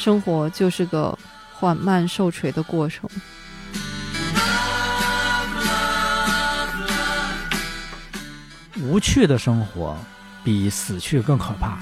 [0.00, 1.16] 生活就是个
[1.52, 3.06] 缓慢受锤的过程。
[8.82, 9.94] 无趣的生活
[10.42, 11.78] 比死去更可怕。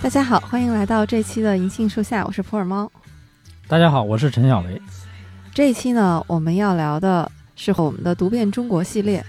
[0.00, 2.88] 大家好，欢迎来到这期的银杏树下，我是普洱猫。
[3.66, 4.80] 大家好，我是陈小雷。
[5.52, 9.26] 这一期呢，我们要聊的是我们的读遍中国系列。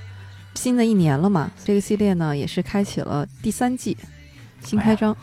[0.56, 3.98] 新的一年了嘛，这个系列呢也是开启了第三季，
[4.64, 5.16] 新开张。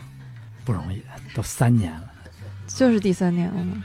[0.63, 1.01] 不容易，
[1.33, 2.11] 都三年了，
[2.67, 3.83] 就是第三年了嘛。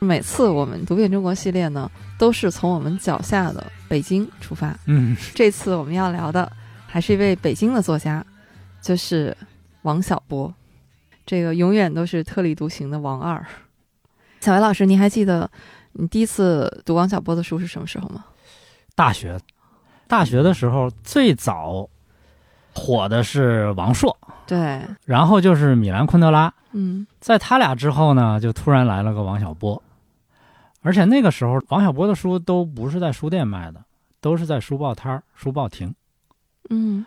[0.00, 4.76] 每次我们读遍中国系列呢，都是从我们脚下的北京出发。
[4.86, 6.50] 嗯，这次我们要聊的
[6.86, 8.24] 还是一位北京的作家，
[8.80, 9.36] 就是
[9.82, 10.52] 王小波。
[11.24, 13.46] 这个永远都是特立独行的王二。
[14.40, 15.48] 小维老师，您还记得
[15.92, 18.24] 你第一次读王小波的书是什么时候吗？
[18.96, 19.38] 大学，
[20.06, 21.88] 大学的时候最早
[22.74, 26.52] 火的是王朔，对，然后就是米兰昆德拉。
[26.72, 29.82] 嗯，在他俩之后呢，就突然来了个王小波。
[30.80, 33.80] 而且那个时候，王小波的书都不是在书店卖的，
[34.20, 35.94] 都是在书报摊儿、书报亭。
[36.70, 37.04] 嗯，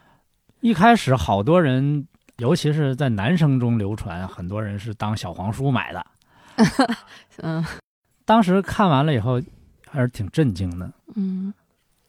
[0.61, 2.07] 一开始好多人，
[2.37, 6.05] 尤其是在男生中流传，很多人是当小黄书买的。
[7.41, 7.65] 嗯
[8.23, 9.41] 当时看完了以后，
[9.89, 10.89] 还是挺震惊的。
[11.15, 11.53] 嗯，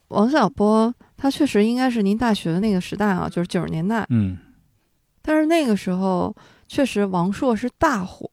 [0.08, 4.06] 王小波他确实应该是您大学的那个时代啊，就是九十年代。
[4.10, 4.36] 嗯，
[5.22, 6.34] 但是那个时候
[6.68, 8.28] 确实王朔是大火，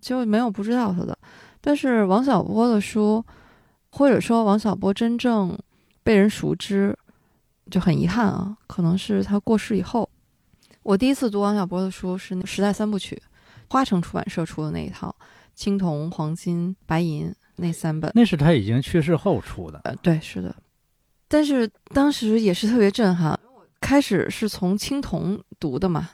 [0.00, 1.16] 就没有不知道他的。
[1.60, 3.24] 但是王小波的书，
[3.90, 5.58] 或者说王小波真正
[6.02, 6.96] 被人熟知，
[7.70, 10.08] 就很遗憾啊，可能是他过世以后。
[10.82, 13.14] 我第一次读王小波的书是《时代三部曲》，
[13.72, 15.14] 花城出版社出的那一套，
[15.54, 18.10] 青铜、黄金、白银那三本。
[18.14, 19.80] 那是他已经去世后出的。
[19.84, 20.54] 呃，对，是的。
[21.32, 23.38] 但是当时也是特别震撼，
[23.80, 26.10] 开始是从青铜读的嘛，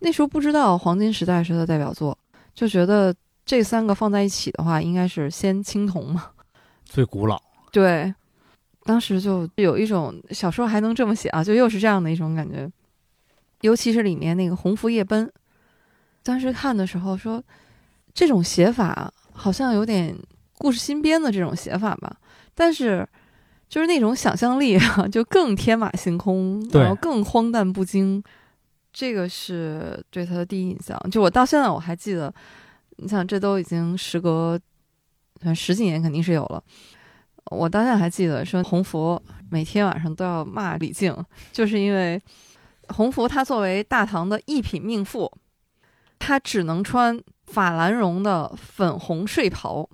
[0.00, 2.18] 那时候不知道黄金时代是他的代表作，
[2.52, 6.32] 就觉得这三个放在一起的话，应该是先青铜嘛。
[6.84, 7.40] 最古老。
[7.70, 8.12] 对，
[8.82, 12.68] 当时就有一种小说还能这么写啊，就又是这样的一种感觉。
[13.60, 15.24] 尤其是里面那个《鸿福夜奔》，
[16.24, 17.40] 当时看的时候说，
[18.12, 20.12] 这种写法好像有点
[20.58, 22.16] 故事新编的这种写法吧，
[22.52, 23.08] 但是
[23.68, 28.22] 就是那种想象力啊， 就更天马行空，然后更荒诞不经。
[28.92, 30.98] 这个是对他的第一印象。
[31.10, 32.32] 就我到现在我还记得，
[32.96, 34.58] 你想这都已经时隔
[35.54, 36.62] 十几年，肯定是有了。
[37.50, 41.14] 我到现在还记得，说洪福每天晚上都要骂李靖，
[41.52, 42.20] 就是因为。
[42.90, 45.28] 洪福他作为大唐的一品命妇，
[46.20, 49.90] 他只能穿法兰绒的粉红睡袍，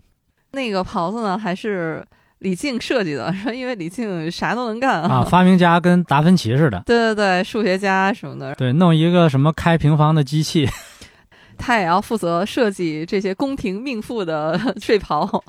[0.51, 2.07] 那个袍子呢还是
[2.43, 10.69] 李靖设计的， 说因为李靖啥都能干啊，发明家跟达芬奇似的， 对对对，数学家什么的，对，弄一个什么开平方的机器，
[11.57, 15.43] 他也要负责设计这些宫廷命妇的睡袍，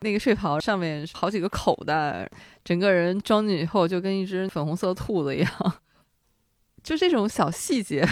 [0.00, 2.28] 那个睡袍上面好几个口袋，
[2.64, 5.50] 整个人装进去以后就跟一只粉红色兔子一样。
[6.82, 8.08] 就这种小细节，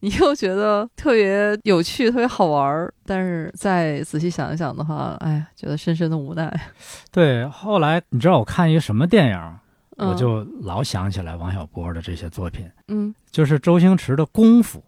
[0.00, 6.52] 你又觉得特别有趣、特别好玩儿，但是再仔细想一想的话，哎呀，觉得深深的无奈。
[7.10, 9.58] 对，后来你知道我看一个什么电影，
[9.96, 14.78] 嗯、我就老想起来王小波的这些作品，嗯，就是周星驰的《功夫》。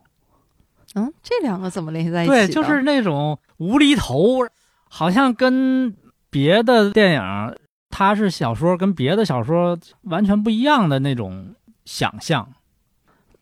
[0.94, 2.30] 嗯，这两个怎么联系在一起？
[2.30, 4.46] 对，就是那种无厘头，
[4.88, 5.94] 好像跟
[6.30, 7.56] 别的电影，
[7.90, 11.54] 他是小说跟别的小说完全不一样的那种
[11.84, 12.46] 想象。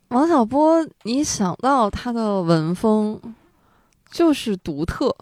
[0.08, 3.20] 王小波，你想到他的文风
[4.10, 5.14] 就是独特，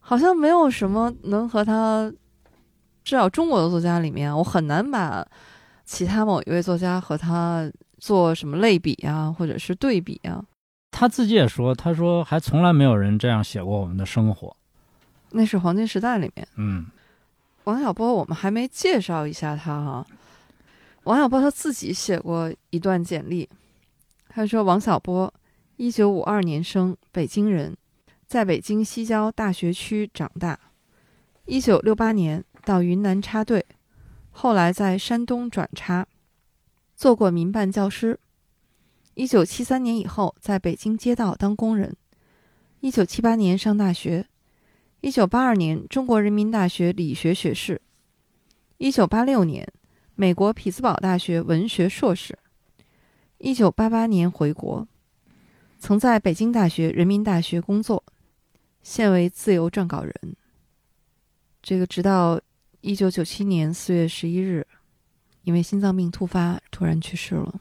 [0.00, 2.12] 好像没有什么能和他，
[3.04, 5.24] 至少中国的作家里面，我很难把
[5.84, 10.44] 其他某一位作家和他做什么类比啊，或者是对比啊。
[10.90, 14.56] 他自己也说，他说还从来没有人这样写过我们的生活。
[15.30, 16.86] 那是黄金时代里面，嗯，
[17.64, 20.06] 王小波，我们还没介绍一下他哈。
[21.04, 23.48] 王小波他自己写过一段简历。
[24.36, 25.32] 他说：“王小波，
[25.76, 27.76] 一九五二年生，北京人，
[28.26, 30.58] 在北京西郊大学区长大。
[31.44, 33.64] 一九六八年到云南插队，
[34.32, 36.04] 后来在山东转插，
[36.96, 38.18] 做过民办教师。
[39.14, 41.96] 一九七三年以后，在北京街道当工人。
[42.80, 44.26] 一九七八年上大学，
[45.00, 47.80] 一九八二年中国人民大学理学学士。
[48.78, 49.72] 一九八六年，
[50.16, 52.36] 美国匹兹堡大学文学硕士。”
[53.44, 54.88] 一九八八年回国，
[55.78, 58.02] 曾在北京大学、人民大学工作，
[58.82, 60.14] 现为自由撰稿人。
[61.60, 62.40] 这个直到
[62.80, 64.66] 一九九七年四月十一日，
[65.42, 67.54] 因为心脏病突发突然去世了。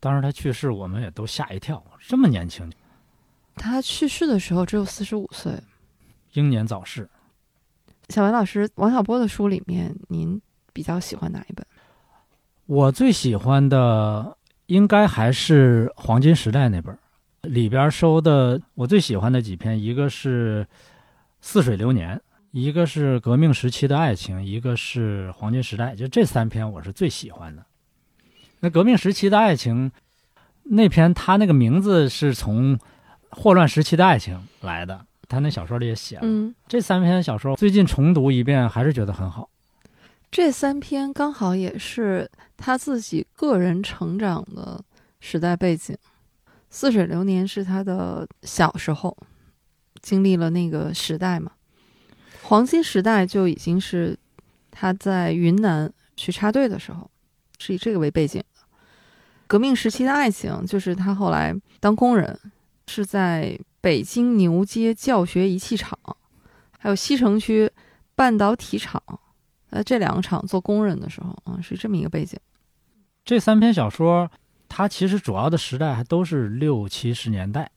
[0.00, 2.70] 当时他去世，我们也都吓一跳，这么年轻，
[3.54, 5.58] 他去世的时候只有四十五岁。
[6.34, 7.08] 英年早逝。
[8.10, 10.38] 小文老师，王小波的书里面，您
[10.74, 11.66] 比较喜欢哪一本？
[12.66, 14.36] 我最喜欢的
[14.66, 16.96] 应该还是《黄金时代》那本，
[17.42, 20.64] 里边收的我最喜欢的几篇，一个是
[21.40, 22.16] 《似水流年》，
[22.50, 27.64] 一个是革命时期的爱情，一个是《黄金时代》，就这三篇我是最喜欢的。
[28.60, 29.92] 那革命时期的爱情
[30.62, 32.78] 那篇，它那个名字是从
[33.28, 36.22] 霍乱时期的爱情来的，他那小说里也写了。
[36.24, 39.50] 嗯，这三篇小说最近重读一遍，还是觉得很好。
[40.34, 44.84] 这三篇刚好也是他自己个人成长的
[45.20, 45.96] 时代背景。
[46.68, 49.16] 《似水流年》是他的小时候
[50.02, 51.52] 经历了那个时代嘛，
[52.42, 54.18] 《黄金时代》就已经是
[54.72, 57.08] 他在云南去插队的时候，
[57.60, 58.62] 是以这个为背景的。
[59.46, 62.36] 革命时期的爱情，就是他后来当工人，
[62.88, 65.96] 是在北京牛街教学仪器厂，
[66.76, 67.70] 还有西城区
[68.16, 69.00] 半导体厂，
[69.74, 72.38] 在这两个厂做工人的时候啊，是这么一个背景。
[73.24, 74.30] 这三篇小说，
[74.68, 77.70] 它其实主要的时代还都是六七十年代。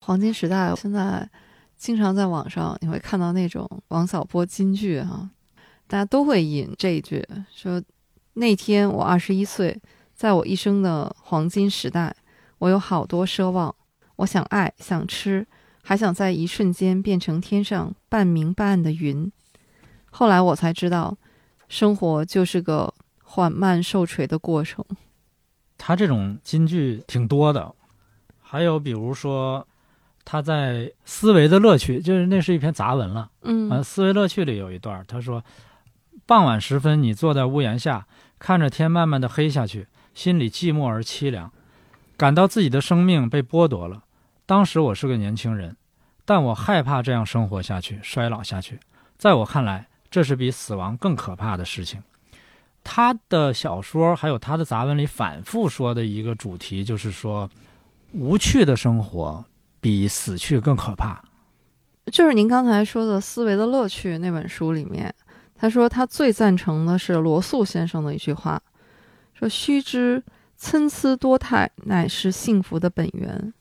[0.00, 1.28] 黄金时代，现在
[1.76, 5.30] 经常在网上你会看到那种王小波金句哈、
[5.86, 7.82] 大家都会引这一句，说
[8.34, 9.80] 那天我二十一岁。
[10.12, 12.14] 在我一生的黄金时代，
[12.58, 13.74] 我有好多奢望，
[14.16, 15.46] 我想爱，想吃，
[15.82, 19.32] 还想在一瞬间变成天上半明半暗的云。
[20.10, 21.16] 后来我才知道，
[21.70, 24.84] 生活就是个缓慢受锤的过程。
[25.78, 27.72] 他这种金句挺多的，
[28.42, 29.66] 还有比如说
[30.24, 33.30] 他在《思维的乐趣》，就是那是一篇杂文了。
[33.42, 35.44] 嗯，呃，《思维乐趣》里有一段，他说
[36.26, 38.04] ：“傍晚时分，你坐在屋檐下，
[38.40, 41.52] 看着天慢慢的黑下去。”心里寂寞而凄凉，
[42.16, 44.02] 感到自己的生命被剥夺了。
[44.44, 45.76] 当时我是个年轻人，
[46.24, 48.80] 但我害怕这样生活下去，衰老下去。
[49.16, 52.02] 在我看来，这是比死亡更可怕的事情。
[52.82, 57.48] 他的小说还有他的杂文里反复说的一个主题，就是说，
[58.12, 59.44] 无趣的生活
[59.80, 61.22] 比死去更可怕。
[62.10, 65.14] 就是您刚才说的《思维的乐趣》那本书里面，
[65.54, 68.60] 他说他最赞成的是罗素先生的一句话。
[69.34, 70.22] 说：“须知
[70.56, 73.52] 参差多态乃是幸福的本源。”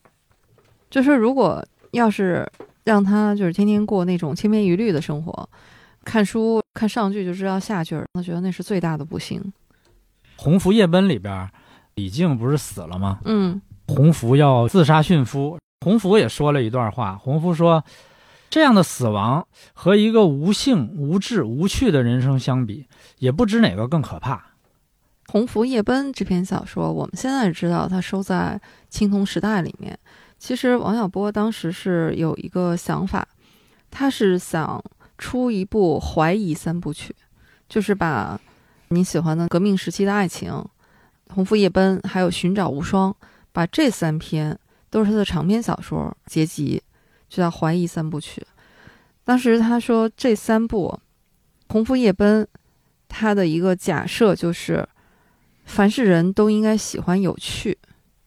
[0.90, 2.50] 就是如果要是
[2.84, 5.50] 让他就是天天过那种千篇一律的生活，
[6.10, 9.40] 看书看上句就知道下句，他觉得那是最大的不幸。
[10.36, 11.48] 《鸿福夜奔》里边，
[11.94, 13.20] 李靖不是死了吗？
[13.26, 17.16] 嗯，鸿福要自杀殉夫，鸿福也说了一段话。
[17.16, 17.84] 鸿福说
[18.50, 22.88] ：“这样的死亡和一个无性、无志、无趣的人生相比，
[23.20, 24.38] 也不知哪个更可怕。”
[25.32, 28.60] 《鸿福夜奔》这篇小说，我们现在知道它收在
[28.90, 29.96] 《青铜时代》里面。
[30.40, 33.28] 其实王小波当时是有一个想法，
[33.92, 34.84] 他是想
[35.20, 37.16] 出一部怀疑三部曲，
[37.68, 38.42] 就是把
[38.88, 40.52] 你喜欢的革命时期的爱情、
[41.36, 43.12] 《鸿福夜奔》还有《寻找无双》，
[43.52, 44.58] 把这三篇
[44.90, 46.82] 都是他的长篇小说结集，
[47.30, 48.42] 就叫怀疑三部曲。
[49.24, 51.00] 当时他说这三部
[51.72, 52.44] 《鸿福夜奔》，
[53.08, 54.90] 他的一个假设就是。
[55.66, 57.78] 凡是人都应该喜欢有趣，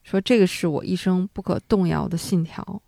[0.05, 2.81] 说这个是我一生不可动摇的信条。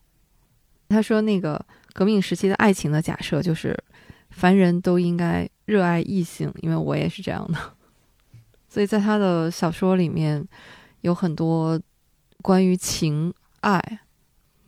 [0.89, 1.61] 他说，那个
[1.93, 3.77] 革命时期的爱情的假设就是，
[4.35, 7.59] 凡人都应该热爱异性，因为我也是这样的。
[8.69, 10.47] 所以在他的小说里面，
[11.03, 11.81] 有很多
[12.43, 13.81] 关于情爱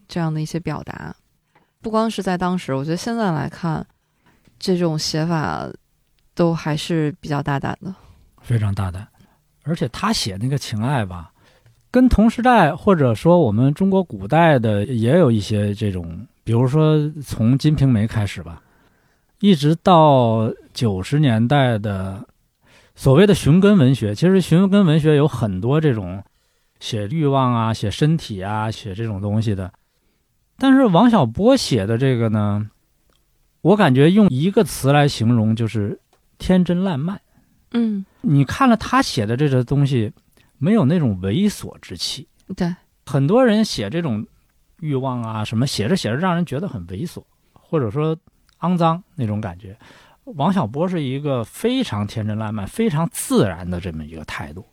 [0.06, 1.14] 这样的一些表达。
[1.82, 3.84] 不光是在当时，我觉得现在来看，
[4.58, 5.68] 这种写法
[6.34, 7.94] 都还是比较大胆的，
[8.40, 9.06] 非常大胆。
[9.64, 11.32] 而且他写那个情爱吧，
[11.90, 18.62] 跟同时代或者说我们中国古代的也有一些这种，比如说从《金瓶梅》开始吧，
[19.40, 22.26] 一直到九十年代的
[22.94, 24.14] 所谓的寻根文学。
[24.14, 26.22] 其实寻根文学有很多这种
[26.80, 29.72] 写欲望啊、写身体啊、写这种东西的。
[30.58, 32.70] 但是王小波写的这个呢，
[33.60, 36.00] 我感觉用一个词来形容就是
[36.38, 37.20] 天真烂漫。
[37.72, 40.12] 嗯，你看了他写的这些东西，
[40.56, 42.26] 没有那种猥琐之气。
[42.56, 42.74] 对，
[43.04, 44.26] 很多人写这种
[44.80, 48.16] 欲望啊什么，写着写着让人觉得很猥琐，或者说
[48.60, 49.78] 肮脏那种感觉。
[50.24, 54.64] 王小波是一个非常天真烂漫、非常自然的这么一个态度。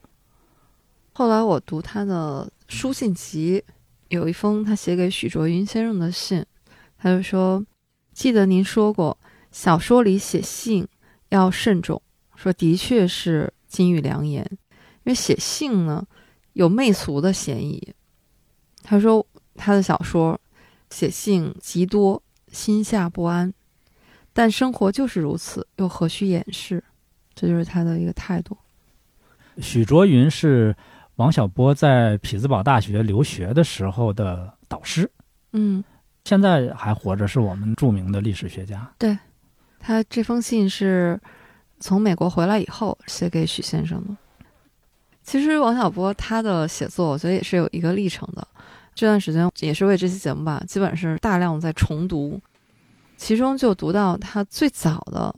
[1.13, 3.63] 后来我读他的书信集，
[4.07, 6.43] 有一封他写给许卓云先生的信，
[6.97, 7.63] 他就说
[8.13, 9.15] ：“记得您说过，
[9.51, 10.87] 小说里写信
[11.29, 12.01] 要慎重。”
[12.35, 14.57] 说的确是金玉良言，因
[15.03, 16.03] 为写信呢，
[16.53, 17.93] 有媚俗的嫌疑。
[18.81, 19.23] 他说
[19.53, 20.41] 他的小说
[20.89, 23.53] 写信极多，心下不安，
[24.33, 26.83] 但生活就是如此，又何须掩饰？
[27.35, 28.57] 这就是他的一个态度。
[29.59, 30.75] 许卓云是
[31.15, 35.09] 王小波在匹兹堡大学留学的时候的导师，
[35.51, 35.83] 嗯，
[36.25, 38.91] 现在还活着，是我们著名的历史学家。
[38.97, 39.17] 对
[39.79, 41.19] 他这封信是
[41.79, 44.15] 从美国回来以后写给许先生的。
[45.21, 48.47] 其实王小波他的写作，我觉得也是有一个历程的。
[48.95, 52.39] 这段时间也是为这期节目吧，基本是大量在重读，
[53.23, 55.33] 其中就读到他最早的，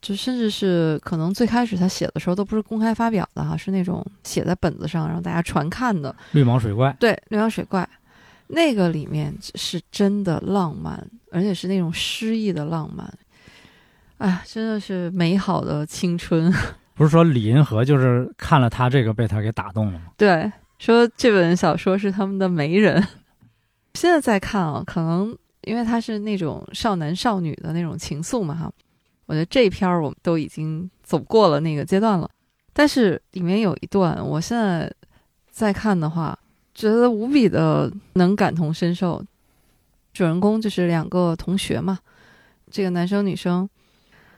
[0.00, 6.12] 就甚至是可能最开始他写的时候都不是公开发表的哈，是那种写在本子上让大家传看的。
[6.32, 7.80] 绿毛水怪，对，《绿毛水怪》
[8.48, 11.00] 那个里面是真的浪漫，
[11.30, 13.08] 而且是那种诗意的浪漫。
[14.18, 16.52] 哎，真的是美好的青春。
[16.94, 20.06] 不是说李银河就是看了他这个被他给打动了吗？
[20.16, 20.50] 对，
[20.80, 23.06] 说这本小说是他们的媒人。
[23.94, 28.72] 现在再看啊，可能因为他是那种少男少女的那种情愫嘛，哈，
[29.26, 32.28] 我觉得这篇我们都已经走过了那个阶段了。
[32.72, 34.90] 但是里面有一段，我现在
[35.50, 36.38] 再看的话，
[36.74, 39.24] 觉得无比的能感同身受。
[40.12, 41.98] 主人公就是两个同学嘛，
[42.70, 43.68] 这个男生女生，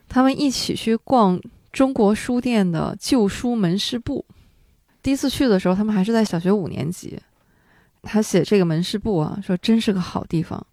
[0.08, 1.40] 他们一起去逛
[1.72, 4.24] 中国书店的旧书门市部。
[5.02, 7.18] 第一次去的时候，他们还是在小学五年级。
[8.02, 10.64] 他写这个门市部啊，说真是个好地方，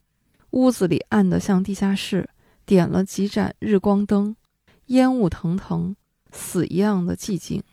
[0.52, 2.30] 屋子里暗得像地下室，
[2.66, 4.36] 点了几盏日光灯，
[4.88, 5.96] 烟雾腾腾，
[6.32, 7.64] 死一样的寂静。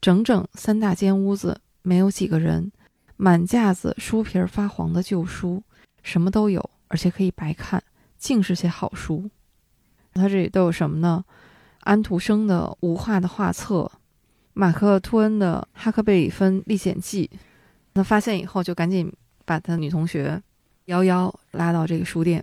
[0.00, 2.72] 整整三大间屋子，没有几个人，
[3.16, 5.62] 满架子书皮儿发黄的旧书，
[6.02, 7.82] 什么都有，而且可以白看，
[8.16, 9.28] 尽是些好书。
[10.14, 11.24] 他这里都有什么呢？
[11.80, 13.90] 安徒生的无画的画册，
[14.54, 17.30] 马克吐温的《哈克贝里芬历险记》。
[17.92, 19.12] 那发现以后，就赶紧
[19.44, 20.42] 把他女同学
[20.88, 22.42] 幺幺拉到这个书店，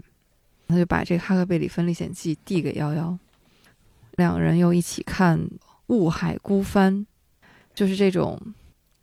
[0.68, 3.18] 他就把这个《哈克贝里芬历险记》递给幺幺，
[4.18, 5.40] 两个人又一起看
[5.88, 6.94] 《雾海孤帆》，
[7.74, 8.40] 就是这种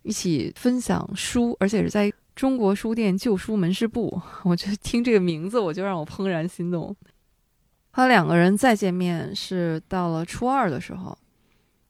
[0.03, 4.21] 一起分享书，而且是在中国书店旧书门市部。
[4.43, 6.95] 我就听这个名字，我就让我怦然心动。
[7.91, 11.17] 后来两个人再见面是到了初二的时候，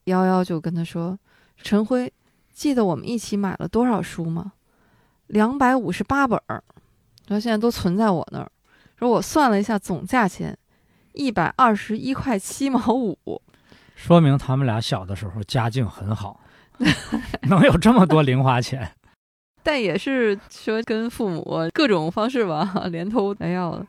[0.06, 1.18] 幺幺就跟他说
[1.62, 2.12] ：“陈辉。”
[2.52, 4.54] 记得我们一起买了多少书吗？
[5.28, 6.64] 两百五十八本儿，
[7.28, 8.52] 说现在都存在我那儿。
[8.98, 10.58] 说我算了一下总价钱，
[11.14, 13.42] 一百二十一块七毛五。
[13.96, 16.40] 说明他们俩小的时候家境很好，
[17.44, 18.92] 能有这么多零花钱。
[19.64, 23.86] 但也是说跟父母各种方式吧，连偷带要的。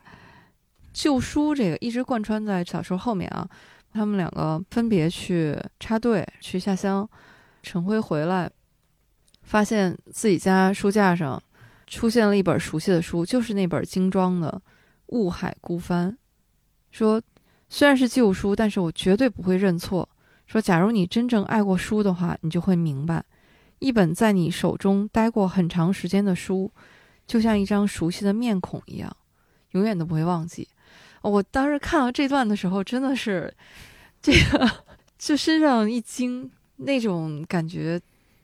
[0.93, 3.47] 旧书这个一直贯穿在小说后面啊。
[3.93, 7.07] 他们两个分别去插队去下乡。
[7.63, 8.49] 陈辉回来，
[9.43, 11.41] 发现自己家书架上
[11.87, 14.61] 出现了一本熟悉的书，就是那本精装的
[15.07, 16.11] 《雾海孤帆》。
[16.91, 17.21] 说
[17.69, 20.07] 虽然是旧书，但是我绝对不会认错。
[20.47, 23.23] 说假如你真正爱过书的话，你就会明白，
[23.79, 26.71] 一本在你手中待过很长时间的书，
[27.27, 29.15] 就像一张熟悉的面孔一样，
[29.71, 30.67] 永远都不会忘记。
[31.21, 33.53] 我当时看到这段的时候，真的是
[34.21, 34.69] 这个
[35.17, 36.51] 就身上一惊。
[36.77, 37.97] 那种感觉，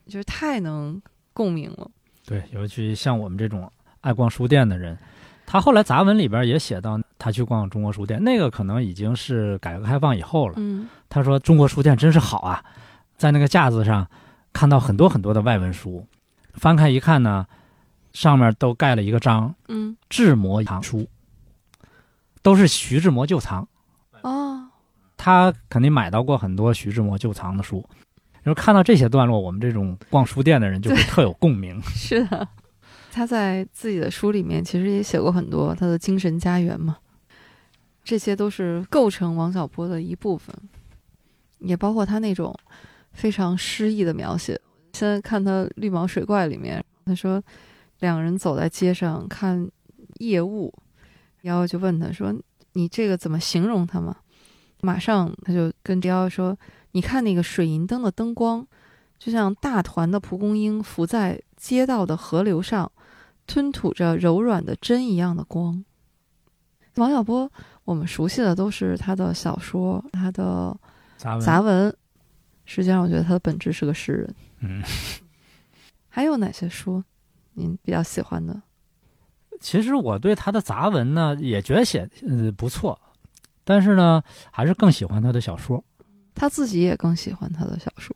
[0.07, 1.01] 就是太能
[1.33, 1.91] 共鸣了。
[2.31, 3.69] 对，尤其像我们这种
[3.99, 4.97] 爱逛书店的人，
[5.45, 10.53] 他后来杂文里边也写到，他去逛中国书店，那个可能已经是改革开放以后了。
[10.55, 12.63] 嗯，他说中国书店真是好啊，
[13.17, 14.07] 在那个架子上
[14.53, 16.07] 看到很多很多的外文书，
[16.53, 17.45] 翻开一看呢，
[18.13, 21.09] 上面都盖了一个章，嗯，志摩藏书，
[22.41, 23.67] 都是徐志摩旧藏。
[24.21, 24.69] 哦，
[25.17, 27.85] 他肯定买到过很多徐志摩旧藏的书。
[28.43, 31.79] 然后看到这些段落，我们这种逛书店的人就会特有共鸣。
[31.93, 32.47] 是的，
[33.11, 36.97] 他在自己的书里面其实也写过很多他的精神家园嘛，
[38.03, 40.55] 这些都是构成王小波的一部分，
[41.59, 42.51] 也包括他那种
[43.11, 44.59] 非常诗意的描写。
[44.93, 47.39] 现在看他《绿毛水怪》里面，他说
[47.99, 49.69] 两个人走在街上看
[50.17, 50.73] 夜雾，
[51.41, 52.33] 然后就问他说
[52.73, 54.15] ：“你这个怎么形容他嘛？”
[54.81, 56.57] 马上他就跟迪奥说。
[56.91, 58.65] 你看那个水银灯的灯光，
[59.17, 62.91] 就像大团的蒲公英浮在街道的河流上，
[63.47, 65.83] 吞吐着柔软的针一样的光。
[66.95, 67.49] 王小波，
[67.85, 70.77] 我们熟悉的都是他的小说，他的
[71.17, 71.41] 杂文。
[71.41, 71.95] 杂文。
[72.65, 74.35] 实际上，我觉得他的本质是个诗人。
[74.59, 74.83] 嗯。
[76.09, 77.01] 还有哪些书
[77.53, 78.61] 您比较喜欢的？
[79.61, 82.99] 其实我对他的杂文呢，也觉得写嗯不错，
[83.63, 84.21] 但是呢，
[84.51, 85.81] 还是更喜欢他的小说。
[86.41, 88.15] 他自己也更喜欢他的小说，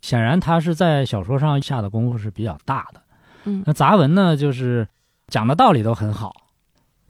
[0.00, 3.02] 显然他是在小说上下的功夫是比较大的。
[3.44, 4.88] 嗯那杂文呢，就是
[5.28, 6.34] 讲的道理都很好，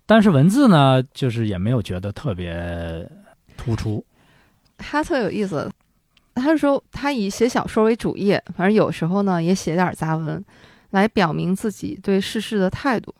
[0.07, 3.09] 但是文字呢，就是也没有觉得特别
[3.57, 4.05] 突出。
[4.77, 5.71] 他特有意思，
[6.35, 10.45] 他是说他以写小说为主业，反正有时候呢也写点杂文，
[10.91, 13.15] 来表明自己对世事的态度。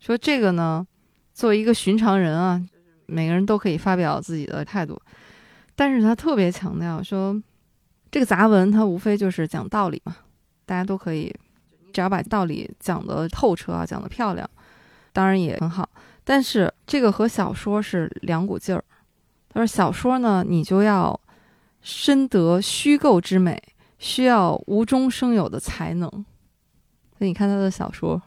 [0.00, 0.86] 说这个呢，
[1.32, 2.62] 作为一个寻常人啊，
[3.06, 5.00] 每个人都可以发表自己的态度，
[5.74, 7.40] 但是他特别强调说，
[8.10, 10.16] 这个杂文它无非就是讲道理嘛，
[10.66, 11.34] 大家都可以，
[11.92, 14.48] 只要把道理讲得透彻啊，讲得漂亮，
[15.12, 15.88] 当然也很好。
[16.24, 18.84] 但是这个和小说是两股劲儿。
[19.54, 21.18] 他说：“小说呢，你就要
[21.82, 23.62] 深得虚构之美，
[23.98, 26.08] 需要无中生有的才能。
[27.18, 28.22] 所以你看他的小说，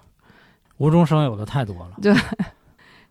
[0.78, 1.96] 无中生有的太多了。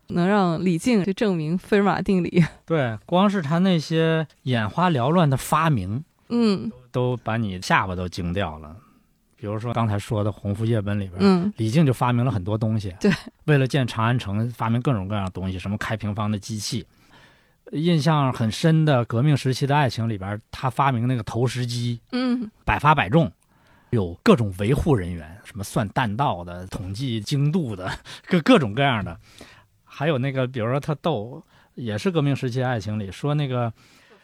[0.08, 2.44] 能让李靖去证明费尔马定理。
[2.66, 8.76] 对，光是他那些眼花缭乱的发明，嗯都把你下巴都惊掉了。
[9.36, 12.94] 比如说刚才说的《鸿福夜奔》里边，嗯李靖就发明了很多东西。
[12.98, 13.12] 对，
[13.44, 16.86] 为了建长安城，发明各种各样的东西，什么开平方的机器。
[17.72, 23.30] 印象很深的革命时期的爱情里边，他发明那个投石机，嗯百发百中，
[23.90, 27.90] 有各种维护人员，什么算弹道的、统计精度的，
[28.26, 29.18] 各各种各样的。
[29.96, 31.40] 还有那个，比如说他逗，
[31.76, 33.72] 也是革命时期爱情里说那个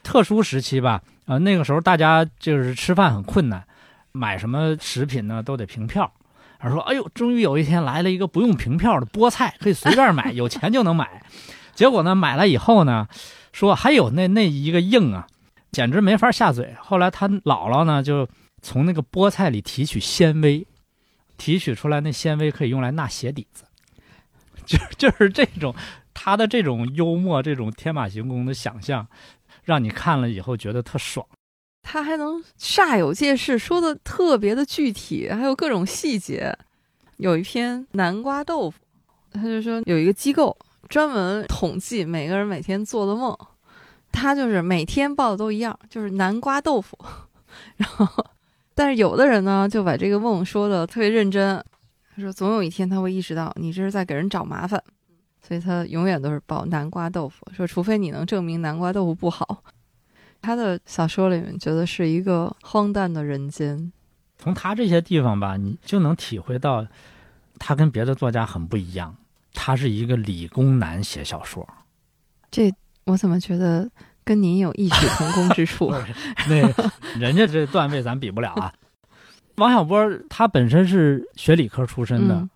[0.03, 3.65] 特殊时期吧，呃，那个时候大家就是吃饭很困难，
[4.11, 6.13] 买什么食品呢都得凭票。
[6.59, 11.23] 而说，哎呦，终于有一天来了一个不用凭票的菠菜，可以随便买，有钱就能买。
[11.73, 13.07] 结果呢，买了以后呢，
[13.53, 15.27] 说还有那那一个硬啊，
[15.71, 16.75] 简直没法下嘴。
[16.81, 18.29] 后来他姥姥呢，就
[18.61, 20.67] 从那个菠菜里提取纤维，
[21.39, 23.65] 提取出来那纤维可以用来纳鞋底子，
[24.65, 25.75] 就就是这种
[26.15, 29.07] 他的这种幽默，这种天马行空的想象，
[29.65, 31.27] 让你看了以后觉得特爽。
[31.83, 36.57] 他还能煞有介事，说的特别的具体，还有各种细节。
[37.17, 38.79] 有一篇南瓜豆腐，
[39.33, 40.57] 他就说有一个机构
[40.89, 43.37] 专门统计每个人每天做的梦，
[44.13, 46.99] 他就是每天报的都一样，就是南瓜豆腐。
[47.77, 48.25] 然后，
[48.75, 51.63] 但是有的人呢，就把这个梦说的特别认真，
[52.21, 54.83] 他说总有一天他会意识到你这是在给人找麻烦，
[55.41, 59.65] 所以他永远都是报南瓜豆腐，说除非你能证明南瓜豆腐不好。
[60.43, 63.91] 他的小说里面觉得是一个荒诞的人间，
[64.39, 66.87] 从他这些地方吧，你就能体会到
[67.59, 69.17] 他跟别的作家很不一样。
[69.53, 71.67] 他是一个理工男写小说，
[72.51, 72.73] 这
[73.05, 73.91] 我怎么觉得
[74.25, 75.93] 跟您有异曲同工之处？
[76.49, 76.57] 那
[77.19, 78.73] 人家这段位咱比不了啊。
[79.61, 82.51] 王小波他本身是学理科出身的，嗯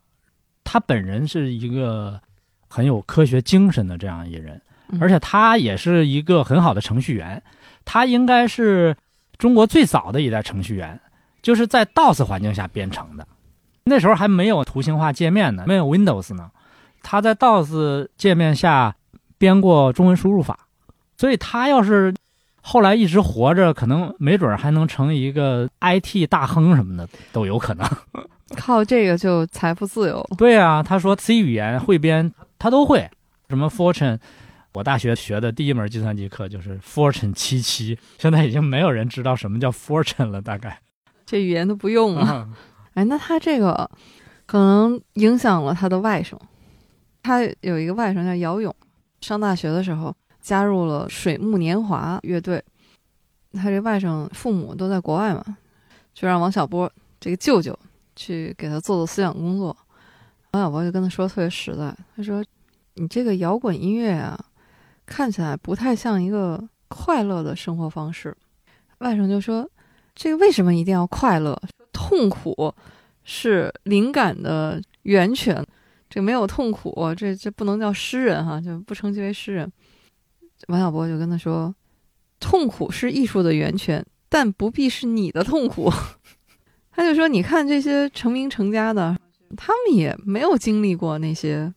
[0.64, 2.18] 他本人是一个
[2.68, 7.40] 很有科学精神的这样一人，嗯而且他也是一个很好的程序员。
[7.84, 8.96] 他应该是
[9.36, 10.98] 中国最早的一代程序员，
[11.42, 13.28] 就是在 DOS 环境下编程的。
[13.84, 16.50] 那时候还没有图形化界面呢，没有 Windows 呢。
[17.02, 18.96] 他在 DOS 界面下
[19.36, 20.58] 编过中文输入法，
[21.18, 22.14] 所以他要是
[22.66, 27.86] 后来一直活着，可能没准儿还能成一个 IT 大亨什么的都有可能。
[28.56, 30.26] 靠这个就财富自由。
[30.38, 33.06] 对啊，他说 C 语言汇编他都会，
[33.50, 34.18] 什么 Fortune，
[34.72, 40.80] 我大学学的第一门计算机课就是 Fortune 七七，现在已经没有人知道什么叫 Fortune 了，大概。
[41.26, 42.48] 这语言都不用了。
[42.94, 43.90] 哎，那他这个
[44.46, 46.38] 可能影响了他的外甥。
[47.22, 48.74] 他有一个外甥叫姚勇，
[49.20, 50.14] 上大学的时候
[50.44, 52.62] 加入了水木年华乐队。
[53.54, 55.56] 他这外甥父母都在国外嘛，
[56.12, 57.76] 就让王小波这个舅舅
[58.14, 59.74] 去给他做做思想工作。
[60.50, 62.44] 王小波就跟他说特别实在，他说
[62.94, 64.38] ：“你这个摇滚音乐啊，
[65.06, 68.36] 看起来不太像一个快乐的生活方式。”
[68.98, 69.68] 外甥就说
[70.14, 71.58] ：“这个为什么一定要快乐？
[71.92, 72.74] 痛苦
[73.22, 75.64] 是灵感的源泉。
[76.10, 79.72] 这没有痛苦，这这不能叫诗人哈，就不称其为诗人。”
[80.68, 81.74] 王小波就跟他说
[82.40, 85.92] ：“痛苦是艺术的源泉，但不必是你的痛苦。
[86.90, 89.16] ”他就说：“你看这些成名成家的，
[89.56, 91.72] 他们也没有经历过那些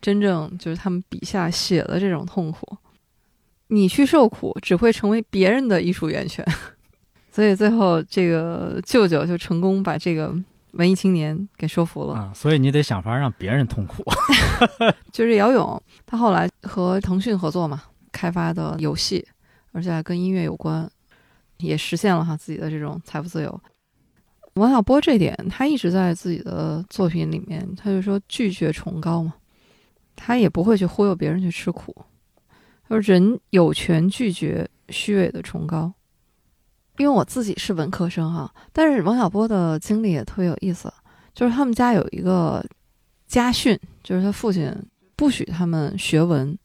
[0.00, 2.76] 真正就是他们笔下写的这种痛苦。
[3.68, 6.46] 你去受苦，只会成为别人的艺术源泉。
[7.30, 10.34] ”所以最后，这个舅舅就成功把这个
[10.72, 12.14] 文艺青年给说服了。
[12.14, 14.04] 啊，所以你得想法让别人痛苦。
[15.10, 19.26] 就是姚勇，他后来和腾讯合作嘛，开发的游戏，
[19.72, 20.88] 而且还跟音乐有关，
[21.56, 23.60] 也实现了哈自己的这种财富自由。
[24.54, 29.34] 王小波这点，他一直在自己的作品里面，他就说拒绝崇高嘛，
[30.14, 31.96] 他也不会去忽悠别人去吃苦。
[32.86, 35.92] 他说人有权拒绝虚伪的崇高。
[36.98, 40.92] 因为我自己是文科生哈，但是王小波的经历也特别有意思，
[41.34, 42.62] 就是他们家有一个
[43.26, 44.70] 家训，就是他父亲
[45.16, 46.56] 不许他们学文，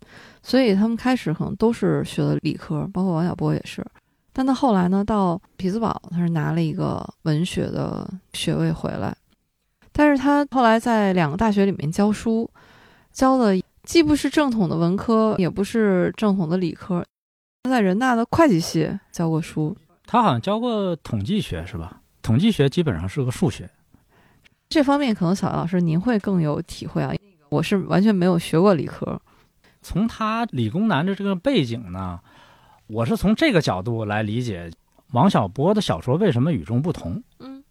[0.47, 3.85] 所以他们开始可能都是学的理科，包括王小波也是。
[4.31, 9.13] 但到后来呢，到匹兹堡，他是拿了一个文学的学位回来，
[9.91, 12.49] 但是他后来在两个大学里面教书，
[13.11, 17.03] 教的既不是正统的文科，也不是正统的理科，
[17.63, 19.75] 他在人大的会计系教过书。
[20.05, 21.99] 他好像教过统计学是吧？
[22.21, 23.69] 统计学基本上是个数学。
[24.69, 27.13] 这方面可能小杨老师您会更有体会啊，
[27.49, 29.19] 我是完全没有学过理科。
[29.87, 32.19] 从他理工男的这个背景呢，
[32.87, 34.69] 我是从这个角度来理解
[35.13, 37.23] 王小波的小说为什么与众不同。
[37.39, 37.63] 嗯，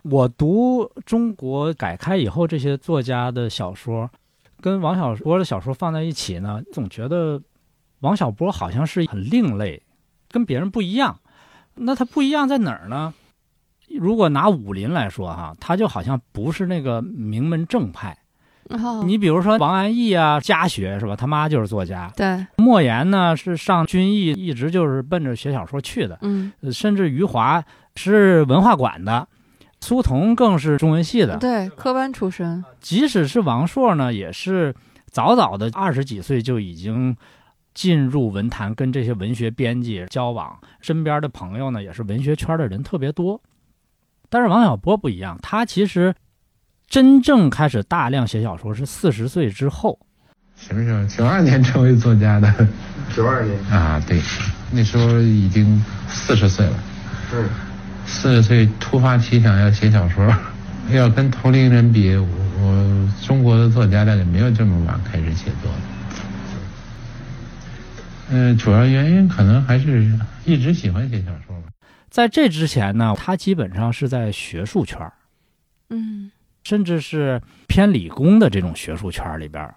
[0.00, 4.10] 我读中国改开以后这些作家的小说，
[4.62, 7.38] 跟王小波的小说放在一起呢，总觉得
[8.00, 9.82] 王小波好像是很另类，
[10.30, 11.20] 跟别人不一样。
[11.74, 13.12] 那他不一样在哪儿呢？
[13.90, 18.16] 如果拿武林来说，哈，他就好像不是那个名门正派。
[19.04, 21.16] 你比如说王安忆啊，家学是吧？
[21.16, 22.12] 他妈就是作家。
[22.16, 22.46] 对。
[22.56, 26.18] 莫言呢是上军艺，一直就是奔着写小说去的。
[26.22, 26.52] 嗯。
[26.72, 27.62] 甚至余华
[27.96, 29.26] 是文化馆的，
[29.80, 31.36] 苏童更是中文系的。
[31.38, 32.64] 对，科班出身。
[32.80, 34.74] 即使是王朔呢，也是
[35.10, 37.16] 早早的二十几岁就已经。
[37.74, 43.40] 进入文坛，跟这些文学编辑交往，身边的朋友呢也是文学圈的人特别多。
[44.28, 46.12] 但是王小波不一样，他其实
[46.88, 49.98] 真正开始大量写小说是四十岁之后。
[50.56, 51.06] 什么时候？
[51.06, 52.52] 九二年成为作家的。
[53.14, 54.20] 九二年啊，对，
[54.72, 56.82] 那时候已经四十岁了。
[57.34, 57.48] 嗯。
[58.06, 60.34] 四十岁突发奇想要写小说，
[60.90, 65.78] 要跟同龄人比，我中国的作家大概没有这么晚开始写作的。
[68.30, 70.10] 嗯，主要原因可能还是
[70.46, 71.68] 一直喜欢写小说吧。
[72.08, 74.98] 在这之前呢，他基本上是在学术圈
[75.90, 76.30] 嗯，
[76.68, 79.74] 甚至是偏理工的这种学术圈里边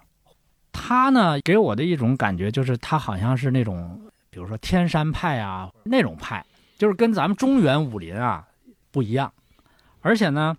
[0.73, 3.97] 他呢，给我的一种感觉就是他好像是那种，
[4.29, 6.45] 比如说天山派啊那种派，
[6.77, 8.45] 就是跟咱们中原武林啊
[8.91, 9.31] 不一样。
[10.01, 10.57] 而且呢，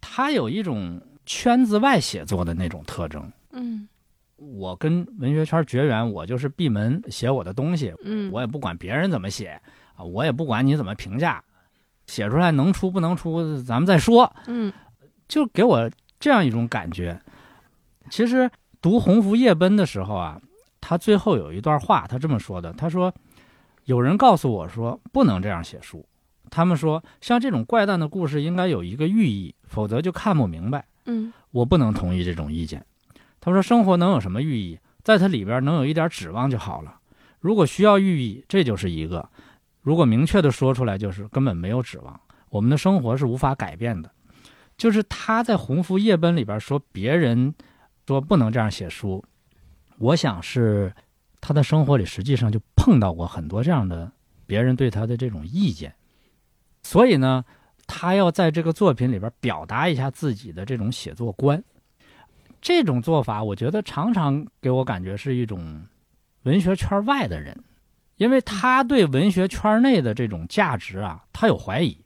[0.00, 3.32] 他有一种圈子外写作的那种特征。
[3.50, 3.88] 嗯。
[4.36, 9.60] 我跟文学圈绝缘，我就是闭门写我的东西，嗯，我也不管别人怎么写
[9.96, 11.42] 啊，我也不管你怎么评价，
[12.06, 14.72] 写出来能出不能出，咱们再说，嗯，
[15.32, 15.90] 就给我
[16.20, 17.18] 这样一种感觉。
[18.10, 18.50] 其实
[18.82, 20.38] 读《鸿福夜奔》的时候啊，
[20.78, 23.10] 他最后有一段话，他这么说的：“他说，
[23.86, 26.04] 有人告诉我说不能这样写书，
[26.50, 32.84] 他们说像这种怪诞的故事应该有一个寓意，否则就看不明白。”嗯，我不能同意这种意见。
[33.40, 34.78] 他说：“生活能有什么寓意？
[35.02, 36.98] 在它里边能有一点指望就好了。
[37.40, 39.26] 如果需要寓意，这就是一个；
[39.80, 42.20] 如果明确的说出来，就是根本没有指望。
[42.50, 44.10] 我们的生活是无法改变的。
[44.82, 47.54] 就是他在《鸿福夜奔》里边说别人
[48.04, 49.24] 说不能这样写书，
[49.98, 50.92] 我想是
[51.40, 54.10] 他的生活里实际上就碰到过很多这样的
[54.44, 55.94] 别人对他的这种意见，
[56.82, 57.44] 所以呢，
[57.86, 61.62] 他要在这个作品里边表达一下自己的这种写作观。”
[62.60, 65.80] 这种做法，我觉得常常给我感觉是一种
[66.42, 67.56] 文学圈外的人，
[68.16, 72.01] 因为他对文学圈内的这种价值啊，他有怀疑，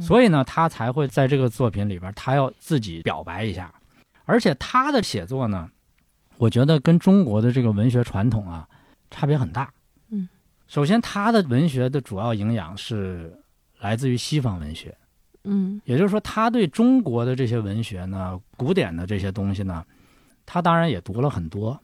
[0.00, 3.72] 所以呢，他才会在这个作品里边，他要自己表白一下。
[4.24, 5.68] 而且他的写作呢，
[6.38, 8.68] 我觉得跟中国的这个文学传统啊
[9.10, 9.70] 差别很大。
[10.10, 10.28] 嗯，
[10.68, 13.36] 首先，他的文学的主要营养是
[13.80, 14.96] 来自于西方文学。
[15.44, 19.84] 嗯，也就是说，他对中国的这些文学呢，古典的这些东西呢，
[20.46, 21.78] 他当然也读了很多，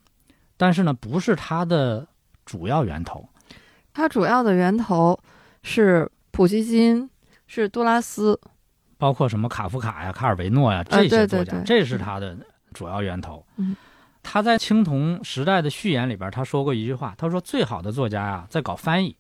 [0.57, 2.07] 但是呢，不是他的
[2.47, 3.29] 主要源头。
[3.93, 5.19] 他主要的源头
[5.65, 7.11] 是普希金，
[7.49, 8.39] 是杜拉斯，
[8.97, 12.37] 包括什么卡夫卡呀、卡尔维诺呀这些作家，这是他的
[12.73, 13.45] 主要源头。
[13.57, 13.75] 嗯，
[14.23, 19.17] 他在青铜时代的序言里边，他说过一句话，他说：“最好的作家呀，在搞翻译。”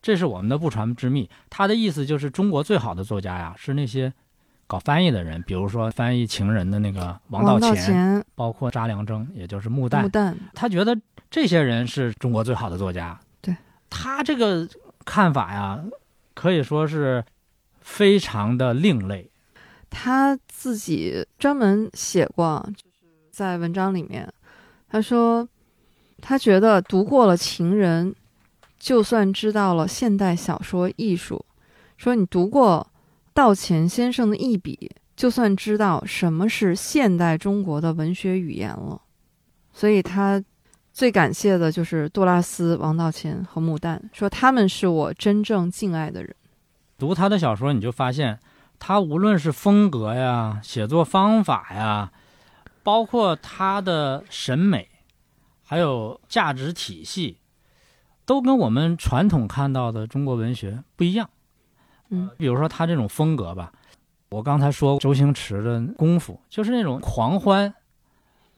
[0.00, 1.28] 这是我们的不传之秘。
[1.50, 4.12] 他的意思就是，中国最好的作家呀，是那些
[4.66, 10.02] 搞翻译的人，比如说翻译《情人》的那个王道乾，包括查良铮，也就是穆旦。
[10.02, 10.96] 穆旦，他觉得
[11.30, 13.18] 这些人是中国最好的作家。
[13.40, 13.56] 对
[13.90, 14.68] 他这个
[15.04, 15.82] 看法呀，
[16.34, 17.24] 可以说是
[17.88, 19.30] 非常的另类。
[19.88, 22.68] 他自己专门写过，
[23.30, 24.30] 在文章里面，
[24.90, 25.48] 他说
[26.20, 28.12] 他觉得读过了《情人》。
[28.78, 31.44] 就算知道了现代小说艺术，
[31.96, 32.86] 说你读过
[33.34, 39.02] 道乾先生的一笔，就算知道什么是现代中国的文学语言了。
[39.72, 40.40] 所以他
[40.92, 46.32] 最感谢的就是杜拉斯、王道乾和穆旦，说他们是我真正敬爱的人。
[46.98, 48.40] 读他的小说，你就发现
[48.80, 52.10] 他无论是风格呀、写作方法呀，
[52.82, 54.88] 包括他的审美，
[55.64, 57.38] 还有价值体系，
[58.26, 61.30] 都跟我们传统看到的中国文学不一样。
[62.10, 63.72] 嗯比如说他这种风格吧，
[64.30, 67.72] 我刚才说周星驰的功夫，就是那种狂欢、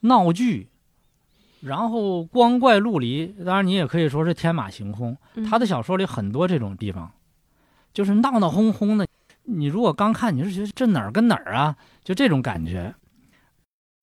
[0.01, 0.71] 闹剧，
[1.61, 3.27] 然后光怪陆离。
[3.45, 5.15] 当然，你也可以说是天马行空。
[5.35, 7.13] 嗯他的小说里很多这种地方，
[7.93, 9.07] 就是闹闹哄哄的。
[9.45, 11.77] 你如果刚看，你是觉得这哪儿跟哪儿啊？
[12.05, 12.95] 就这种感觉。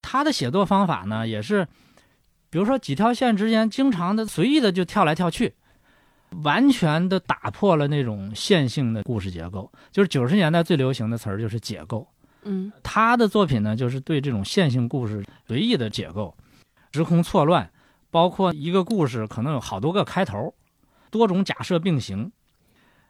[0.02, 1.68] 他的写作方法呢，也是，
[2.50, 5.54] 比如说几条线之间经常的随意的就跳来跳去，
[6.44, 9.72] 完全的打破了那种线性的故事结构。
[9.92, 12.08] 就是九十年代最流行的词儿就是解构。
[12.44, 16.36] 嗯他的作品呢，就是对这种线性故事随意的解构，
[16.94, 17.70] 时空错乱，
[18.10, 20.54] 包括一个故事可能有好多个开头，
[21.12, 22.32] 多种假设并行，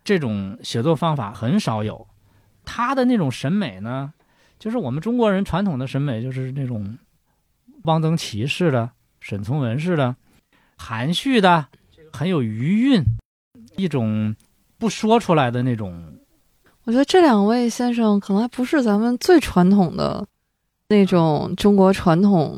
[0.08, 2.08] 这种写作方法很少有。
[2.64, 4.14] 他的那种审美呢，
[4.58, 6.98] 就是我们中国人传统的审美，就是那种
[7.84, 8.90] 汪曾祺式的、
[9.20, 10.16] 沈从文式的、
[10.78, 11.68] 含蓄的、
[12.14, 13.04] 很有余韵，
[13.76, 14.34] 一种
[14.78, 16.02] 不说出来的那种
[16.86, 20.26] 我觉得这两位先生可能还不是咱们最传统的
[20.88, 22.58] 那种中国传统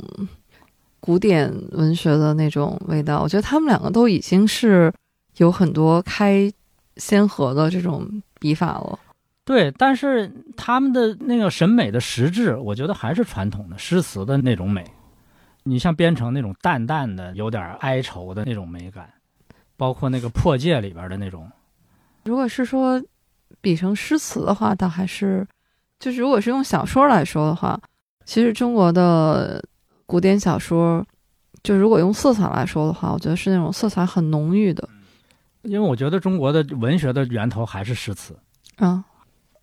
[0.99, 3.23] 古典文学的那种味道。
[3.23, 4.93] 我觉得他们两个都已经是
[5.37, 6.51] 有很多开
[6.99, 8.99] 先河的这种笔法了。
[9.43, 14.85] 对，但是他们的那个审美的实质，我觉得还是传统的诗词的那种美。
[15.63, 19.11] 你像编程那种淡淡的、有点哀愁的那种美感，
[19.75, 21.49] 包括那个《破戒》里边的那种，
[22.25, 23.01] 如果是说
[23.59, 25.47] 比成诗词的话，倒还是
[25.99, 27.79] 就是如果是用小说来说的话，
[28.25, 29.63] 其实中国的
[30.05, 31.05] 古典小说，
[31.61, 34.87] 就如果用色彩来说的话，我觉得是那种色彩很浓郁的。
[35.63, 38.37] 因为我觉得中国的文学的源头还是诗词，
[38.77, 39.03] 啊，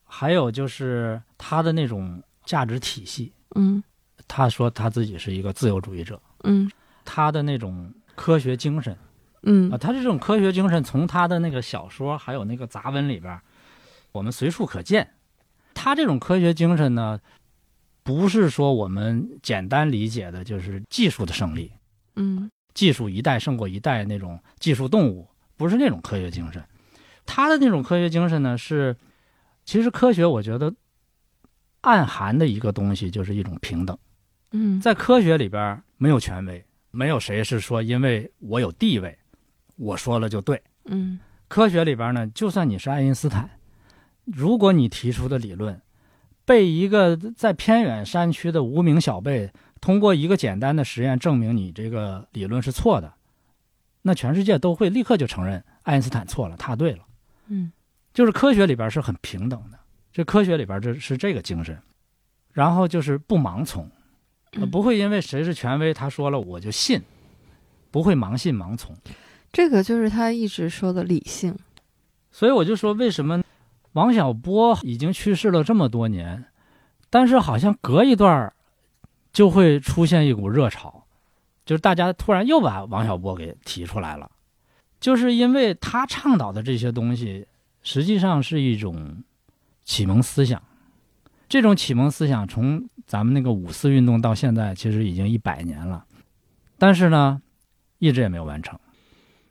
[0.05, 3.33] 还有就是他的那种价值体系。
[3.55, 3.83] 嗯
[4.29, 6.71] 他说他自己是一个自由主义者，嗯
[7.05, 8.97] 他的那种科学精神
[9.43, 13.41] 嗯啊，他这种科学精神从他的那个小说还有那个杂文里边，
[14.13, 15.09] 我们随处可见。
[15.75, 17.21] 他这种科学精神呢，
[18.03, 21.71] 不是说我们简单理解的就是技术的胜利，
[22.17, 26.63] 嗯技术一代胜过一代那种技术动物，不是那种科学精神。
[27.25, 28.97] 他的那种科学精神呢，是
[29.65, 30.73] 其实科学我觉得
[31.81, 33.97] 暗含的一个东西就是一种平等。
[34.53, 39.19] 嗯，在科学里边没有权威，没有谁是说因为我有地位，
[39.77, 40.63] 我说了就对。
[40.85, 43.51] 嗯科学里边呢，就算你是爱因斯坦，
[44.25, 45.81] 如果你提出的理论
[46.45, 53.13] 被一个在偏远山区的无名小辈通过一个简单的实验证明你这个理论是错的，
[54.07, 57.01] 那全世界都会立刻就承认爱因斯坦错了，他对了。
[57.49, 57.73] 嗯
[58.15, 59.77] 就是科学里边是很平等的，
[60.13, 61.77] 这科学里边这是这个精神，
[62.53, 63.91] 然后就是不盲从，
[64.71, 67.03] 不会因为谁是权威，他说了我就信，
[67.91, 68.97] 不会盲信盲从。
[69.53, 71.59] 这个就是他一直说的理性。
[72.31, 73.43] 所以我就说，为什么
[73.95, 76.45] 王小波已经去世了这么多年，
[77.11, 78.55] 但是好像隔一段儿
[79.33, 81.06] 就会出现一股热潮，
[81.67, 84.31] 就是大家突然又把王小波给提出来了，
[85.01, 87.47] 就是因为他倡导的这些东西，
[87.83, 89.23] 实际上是一种
[89.85, 90.63] 启蒙思想。
[91.49, 96.05] 这种启蒙思想从咱们那个五四运动到现在，其实已经一百年了，
[96.79, 97.43] 但是呢，
[97.99, 98.79] 一直也没有完成。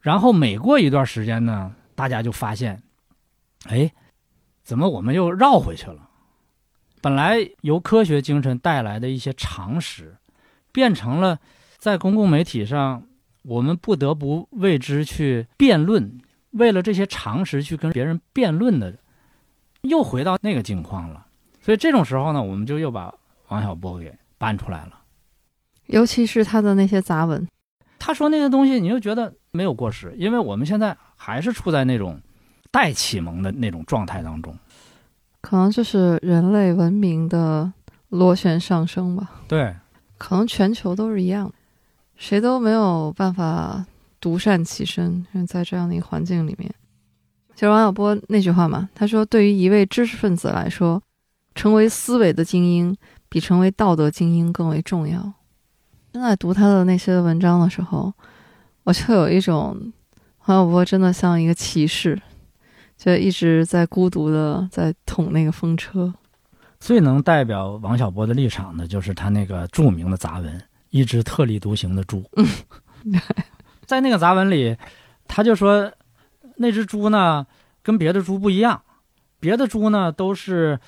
[0.02, 2.82] 然后每过一段时间呢，大家就发现，
[3.66, 3.92] 哎，
[4.64, 6.10] 怎么我们又绕回去了？
[7.02, 10.16] 本来由科学精神带来的一些常识，
[10.72, 11.40] 变成了
[11.86, 13.04] 在公共媒体上
[13.44, 16.20] 我们不得不为之去辩论，
[16.50, 18.92] 为了这些常识去跟别人辩论的，
[19.84, 21.28] 又回到那个境况了。
[21.62, 23.14] 所以这种时候呢，我们就又把
[23.50, 25.00] 王小波给搬出来了。
[25.86, 27.48] 尤其是他的那些杂文，
[28.00, 32.20] 他说那些东西，你就觉得没有过时，因为我们现在还是处在那种
[32.72, 34.58] 待启蒙的那种状态当中。
[35.42, 37.72] 可能就是人类文明的
[38.10, 39.30] 螺旋上升吧。
[39.48, 39.76] 对，
[40.18, 41.54] 可能全球都是一样的，
[42.18, 43.86] 谁都没有办法
[44.20, 46.74] 独善其身，因为在这样的一个环境里面，
[47.54, 51.02] 其实王小波那句话嘛，他说：“对于一位知识分子来说，
[51.54, 52.96] 成为思维的精英
[53.30, 55.34] 比成为道德精英更为重要。”
[56.14, 58.14] 现在读他的那些文章的时候，
[58.84, 59.92] 我就有一种
[60.46, 62.20] 王小波真的像一个骑士，
[62.98, 66.14] 就一直在孤独的在捅那个风车。
[66.80, 70.58] 最能代表王小波的立场的，就是他那个著名的杂文
[70.96, 72.24] 《一只特立独行的猪》。
[73.86, 74.78] 在那个杂文里，
[75.28, 75.92] 他就说，
[76.56, 77.46] 那只猪呢
[77.84, 78.82] 跟别的猪不一样，
[79.42, 80.80] 别的猪呢都是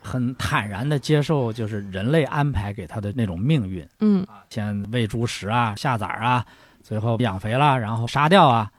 [0.00, 3.88] 很坦然的接受，就是人类安排给它的那种命运。
[4.00, 6.44] 嗯先喂猪食啊、下崽儿啊，
[6.82, 8.70] 最后养肥了，然后杀掉啊。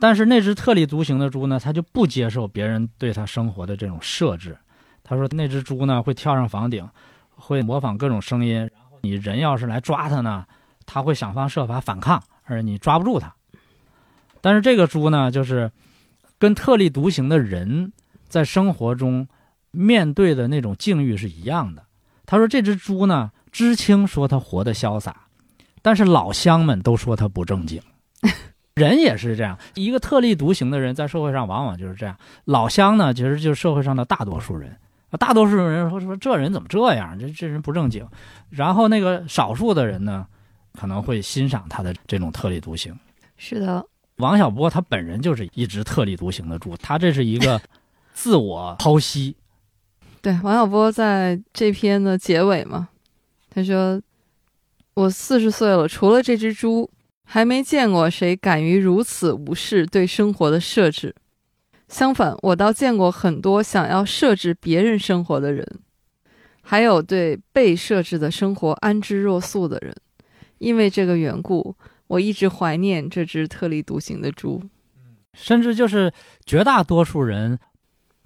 [0.00, 4.56] 但是那只特立独行的猪呢，它就不接受别人对它生活的这种设置。
[5.04, 6.88] 他说那只猪呢会跳上房顶，
[7.34, 8.70] 会模仿各种声音，
[9.08, 10.44] 你人要是来抓它呢，
[10.84, 13.34] 它会想方设法反抗，而你抓不住它。
[14.42, 15.72] 但是这个猪呢，就是
[16.38, 17.92] 跟特立独行的人
[18.28, 19.26] 在生活中
[19.70, 21.84] 面对的那种境遇是一样的。
[22.26, 25.28] 他说这只猪呢，知青说它活得潇洒，
[25.80, 27.80] 但是老乡们都说它不正经。
[28.76, 32.16] 人也是这样，一个特立独行的人在社会上往往就是这样。
[32.44, 34.76] 老乡呢，其实就是社会上的大多数人。
[35.16, 38.06] 大多数人说说这人怎么这样，这这人不正经。
[38.50, 40.26] 然后那个少数的人呢，
[40.78, 42.94] 可能会欣赏他的这种特立独行。
[43.36, 47.60] 是的，王小波他本人就是一只特立独行的猪，他这是一个
[48.12, 49.36] 自我剖析。
[50.20, 52.88] 对，王小波在这篇的结尾嘛，
[53.48, 54.02] 他说
[54.94, 56.90] ：“我四十岁了，除了这只猪，
[57.24, 61.14] 还没见过谁敢于如此无视对生活的设置。
[61.88, 65.66] 相反，我倒见过很多想要设置别人生活的人，
[66.60, 69.94] 还有对被设置的生活安之若素的人。
[70.58, 71.74] 因为这个缘故，
[72.08, 74.62] 我一直怀念这只特立独行的猪。
[75.34, 76.12] 甚至就是
[76.44, 77.58] 绝大多数人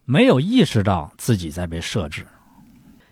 [0.05, 2.27] 没有意识到自己在被设置。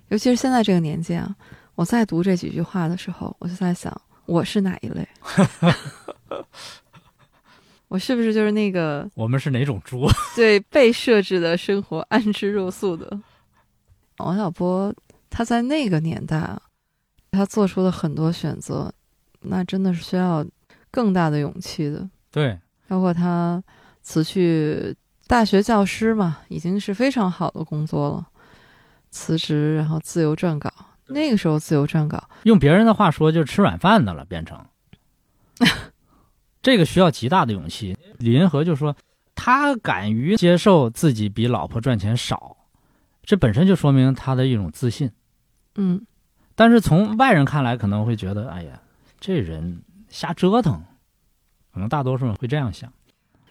[0.08, 1.36] 尤其是现在这个年纪啊，
[1.74, 5.06] 我在读这几句话的时候，我就在想，我是哪一类？
[7.90, 10.06] 我是不是就是那个 我们是哪种猪？
[10.36, 13.18] 对被设置的生活安之若素的
[14.18, 14.94] 王小波？
[15.28, 16.60] 他在那个年代啊，
[17.32, 18.92] 他做出了很多选择，
[19.40, 20.46] 那真的是需要
[20.90, 22.08] 更大的勇气的。
[22.30, 23.62] 对，包括他
[24.02, 24.94] 辞去
[25.26, 28.26] 大学教师嘛，已经是非常好的工作了，
[29.10, 30.72] 辞职然后自由撰稿。
[31.06, 34.64] 那个时候自由撰稿，用别人的话说就是吃软饭的了，变成。
[36.62, 37.96] 这个需要极大的勇气。
[38.18, 38.94] 李银河就说，
[39.34, 42.56] 他敢于接受自己比老婆赚钱少，
[43.22, 45.10] 这本身就说明他的一种自信。
[45.76, 46.06] 嗯，
[46.54, 48.80] 但是从外人看来，可能会觉得，哎呀，
[49.18, 50.82] 这人瞎折腾。
[51.72, 52.92] 可能大多数人会这样想。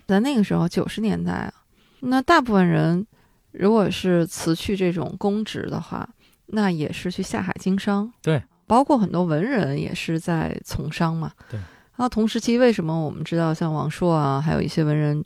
[0.06, 1.54] 在那个时候，九十年代啊，
[2.02, 3.08] 那大部分人
[3.52, 6.08] 如果是辞去这种公职的话，
[6.48, 8.12] 那也是去下海经商。
[8.22, 11.32] 对，包括很多文人也是在从商嘛。
[11.50, 11.60] 对。
[12.00, 15.22] 那同时期，为什么我们知道像王朔啊，还有一些文人，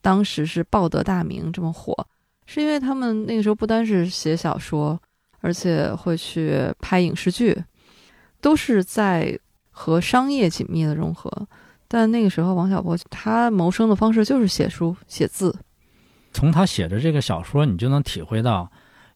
[0.00, 1.94] 当时是报得大名这么火，
[2.46, 5.00] 是因为他们那个时候不单是写小说，
[5.40, 7.56] 而且会去拍影视剧，
[8.40, 9.38] 都是在
[9.70, 11.30] 和商业紧密的融合。
[11.86, 15.56] 但那个时候，王小波他谋生的方式就是写书写字。
[16.32, 18.68] 从他写的这个小说，你就能体会到，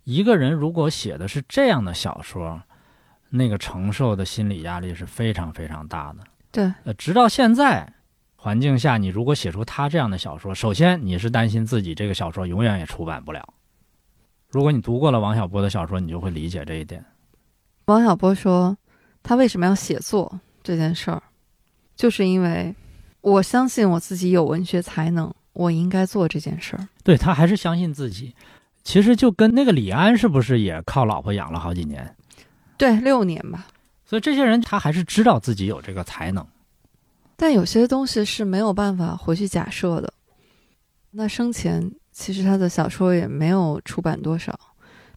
[0.05, 2.63] 一个人如果写的是这样的小说，
[3.31, 6.21] 那个承受的心理压力是非常非常大的。
[6.53, 7.93] 对，呃，直到现在
[8.37, 13.55] 环境下，你如果写出他这样的小说，首先你是担心自己这个小说永远也出版不了。
[14.49, 17.05] 如果你读过了王小波的小说，你就会理解这一点。
[17.85, 18.77] 王小波说，
[19.23, 21.23] 他为什么要写作这件事儿？
[21.95, 22.75] 就是因为
[23.21, 26.89] 我相信我自己有文学才能，我应该做这件事儿。
[27.05, 28.35] 对他还是相信自己。
[28.83, 32.17] 其实就跟那个李安是不是也靠老婆养了好几年？
[32.79, 33.67] 对，六年吧。
[34.11, 36.45] 所以这些人他还是知道自己有这个才能。
[37.37, 40.13] 但有些东西是没有办法回去假设的。
[41.13, 44.59] 那生前其实他的小说也没有出版多少，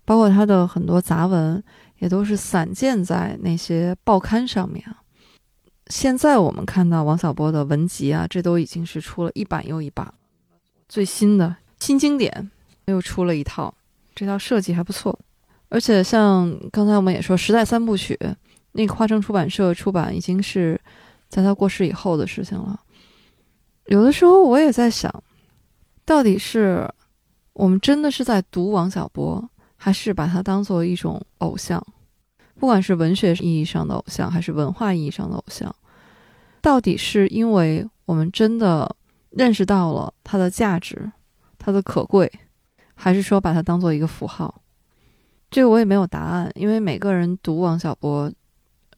[0.06, 1.62] 包括他的很多杂文
[1.98, 4.86] 也都是散见在那些报刊上面。
[5.88, 10.14] 现在我们看到王小波的文集啊，这都已经是出了一版又一版，
[10.88, 12.52] 最新的新经典
[12.86, 13.74] 又出了一套，
[14.14, 15.20] 这套设计还不错。
[15.70, 18.16] 而且像刚才我们也说《时代三部曲》，
[18.74, 20.80] 那个花城出版社出版已经是
[21.30, 22.80] 在他过世以后的事情了。
[23.86, 25.12] 有的时候我也在想，
[26.06, 26.88] 到底是
[27.54, 29.44] 我们真的是在读王小波，
[29.76, 31.84] 还是把他当做一种偶像？
[32.60, 35.76] 不管是文学意义上的偶像，还是文化意义上的偶像，
[36.62, 38.96] 到底是因为我们真的
[39.32, 41.12] 认识到了它的价值、
[41.58, 42.32] 它的可贵，
[42.96, 44.62] 还是说把它当做一个符号？
[45.52, 48.32] 这个我也没有答案，因为每个人读王小波，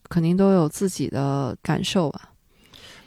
[0.08, 2.30] 肯定都有自己的感受吧。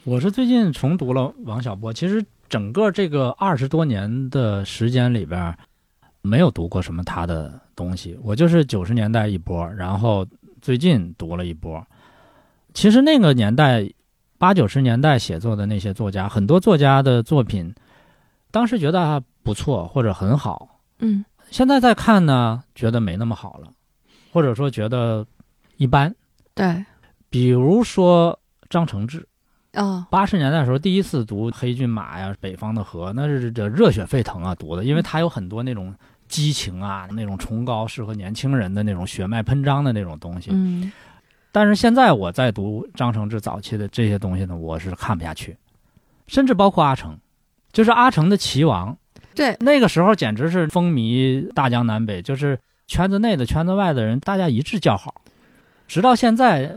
[0.04, 5.58] 我是最近重读了王小波，其实整个这个二十多年的时间里边，
[6.22, 8.18] 没有读过什么他的东西。
[8.22, 10.26] 我就是九十年代一波，然后。
[10.62, 11.82] 最近读了一波，
[12.74, 13.90] 其实那个年代，
[14.38, 17.74] 八九十年代写作的那些作家，很多作家的作品，
[18.52, 20.82] 当时觉得还不错或者很好。
[21.00, 23.72] 嗯，现在再看呢，觉得没那么好了，
[24.34, 25.26] 或者说觉得
[25.78, 26.14] 一般。
[26.54, 26.84] 对，
[27.30, 29.28] 比如说张承志，
[29.74, 35.94] 哦，八十年代的时候第一次读《黑骏马》呀，《北方的河》，那是这热血沸腾啊，读的，因为他有很多那种
[36.28, 40.50] 激情啊，那种崇高，适合年轻人的那种血脉喷张的那种东西。
[40.52, 40.92] 嗯。
[41.52, 45.58] 但是现在我在读张承志早期的这些东西呢，我是看不下去，
[46.28, 47.18] 甚至包括阿城，
[47.72, 48.94] 就是阿城的《棋王》，
[49.34, 55.22] 对，那个时候简直是风靡大江南北，就是圈子内的、圈子外的人，大家一致叫好。
[55.88, 56.72] 直到现在，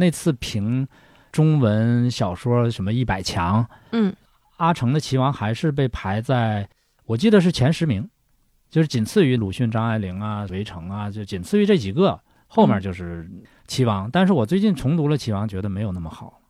[0.00, 0.86] 那次评
[1.32, 4.14] 中文小说什么一百强，嗯
[4.58, 6.68] 阿城的《棋王》还是被排在，
[7.04, 8.08] 我记得是前十名，
[8.70, 13.24] 就是仅次于鲁迅、张爱玲啊、围城啊，就仅次于这几个，后面就是
[13.66, 14.06] 《棋王》。
[14.12, 16.40] 但是我最近重读了《棋王》，觉得没有那么好。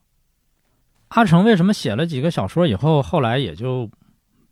[1.08, 3.90] 阿城为什么写了几个小说以后，后来也就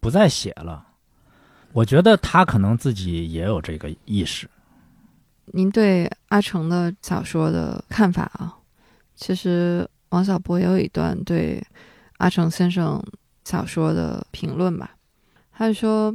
[0.00, 0.86] 不再写了？
[1.74, 4.48] 我觉得他可能自己也有这个意识。
[5.52, 8.55] 您对阿城的小说的看法啊？
[9.16, 11.60] 其实王小波也有一段对
[12.18, 13.02] 阿城先生
[13.44, 14.92] 小说的评论吧。
[15.52, 16.14] 他说，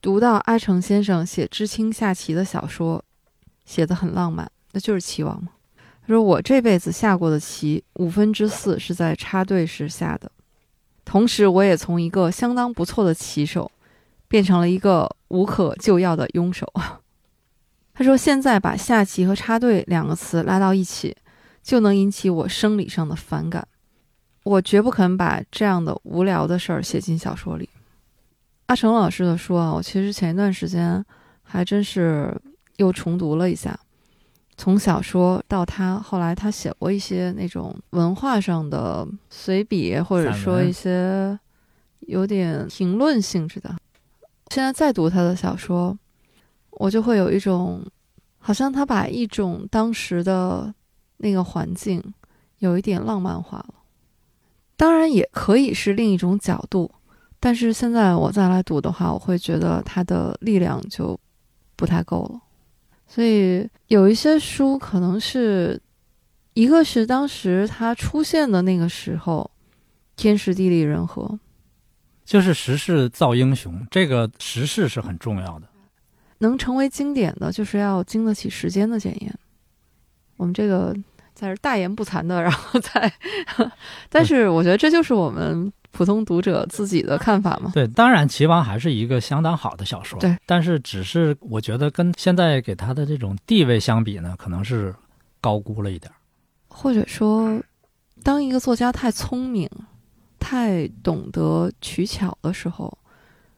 [0.00, 3.02] 读到阿城先生写知青下棋的小说，
[3.64, 5.52] 写得很浪漫，那就是棋王嘛。
[6.02, 10.30] 他说：“我这辈子下过的棋，五分之四是在插队时下的，
[11.04, 13.70] 同时我也从一个相当不错的棋手，
[14.28, 16.72] 变成了一个无可救药的庸手。
[17.94, 21.16] ”他说：“现在把下棋和插队两个词拉到一起，
[21.66, 23.66] 就能引起我生理上的反感。
[24.44, 27.68] 我绝不肯把这样的无聊的事儿写进小说里。”
[28.66, 31.04] 阿成老师的书啊，我其实前一段时间
[31.42, 32.32] 还真是
[32.76, 33.76] 又重读了一下，
[34.56, 41.36] 从小说到他后来他写过一些那种文化上的随笔，或者说一些
[42.00, 43.74] 有点评论性质的。
[44.50, 45.98] 现在再读他的小说，
[46.70, 47.84] 我就会有一种，
[48.38, 50.72] 好像他把一种当时的
[51.18, 52.02] 那个环境
[52.58, 53.74] 有一点浪漫化了。
[54.76, 56.90] 当然，也可以是另一种角度，
[57.40, 61.18] 但是现在我再来读的话，我会觉得它的力量就
[61.76, 62.40] 不太够了。
[63.06, 65.80] 所以有一些书可能是，
[66.54, 69.50] 一个是当时它出现的那个时候，
[70.16, 71.38] 天时地利人和，
[72.24, 75.66] 就是时势造英雄，这个时势是很重要的。
[76.38, 79.38] 能成为经典的，就是要经得起时间的检验。
[80.36, 80.94] 我们这个
[81.34, 83.12] 在这大言不惭的，然后再，
[84.08, 87.70] 但是我觉得这就是我们普通读者自己的看法嘛。
[87.74, 94.94] 对，当然《棋王》还是一个相当好的小说，对，但是只是我觉得跟现在给他的这种地位相比呢，可能是
[95.40, 96.16] 高估了一点儿。
[96.68, 97.58] 或者说，
[98.22, 99.68] 当一个作家太聪明、
[100.38, 102.98] 太懂得取巧的时候，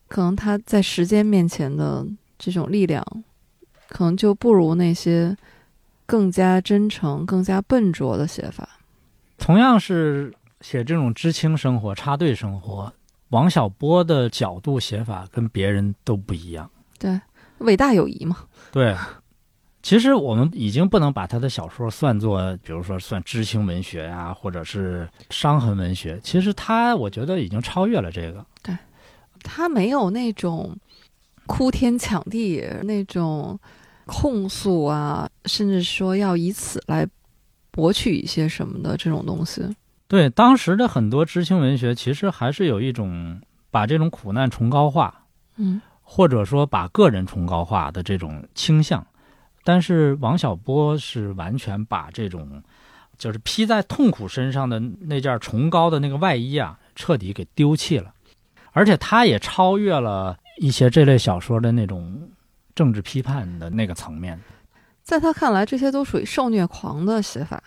[0.07, 2.07] 可能他在时间面前的
[2.39, 3.05] 这种力量，
[3.89, 5.37] 可能就不如那些
[6.09, 8.66] 更加真诚、更加笨拙的写法。
[9.36, 10.32] 同样是
[10.62, 12.90] 写这种知青生活、插队生活，
[13.28, 16.68] 王小波的角度写法跟别人都不一样。
[16.98, 17.20] 对，
[17.59, 18.38] 伟大友谊嘛。
[18.72, 18.96] 对，
[19.82, 26.18] 其实我们已经不能把他的小说算作，比如说算知青文学呀、或者是伤痕文学。
[26.22, 28.44] 其实他，我觉得已经超越了这个。
[28.62, 28.74] 对
[29.42, 30.74] 他没有那种
[31.46, 33.61] 哭天抢地那种
[34.09, 37.06] 控诉啊，甚至说要以此来
[37.70, 39.62] 博取一些什么的这种东西。
[40.09, 43.40] 对，当时的很多知青文学，其实还是有一种
[43.70, 49.06] 把这种苦难崇高化，嗯，或者说把个人崇高化的这种倾向。
[49.64, 52.62] 但是王小波是完全把这种
[53.18, 58.14] 就是披在痛苦身上的那件崇高的那个外衣啊，彻底给丢弃了。
[58.72, 62.30] 而且他也超越了一些这类小说的那种
[62.79, 64.39] 政治批判的那个层面。
[65.03, 67.61] 在他看来，这些都属于受虐狂的写法。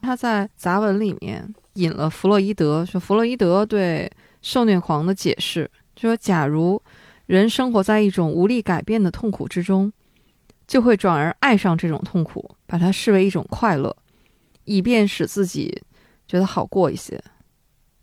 [0.00, 4.08] 他在杂文里面引了弗洛伊德，说弗洛伊德对
[4.42, 6.80] 受虐狂的解释，就说假如
[7.26, 9.92] 人生活在一种无力改变的痛苦之中，
[10.68, 13.96] 就会转而爱上这种痛苦，把它视为一种快乐，
[14.62, 15.82] 以便使自己
[16.28, 17.20] 觉得好过一些。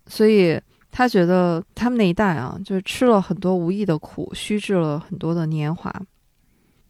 [0.08, 0.60] 所以
[0.92, 5.90] 他觉得他们那一代啊，就是吃了很多无益的苦，虚掷了很多的年华。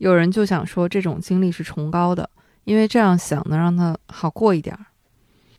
[0.02, 2.28] 有人就想说这种经历是崇高的，
[2.64, 4.84] 因为这样想能让他好过一点儿。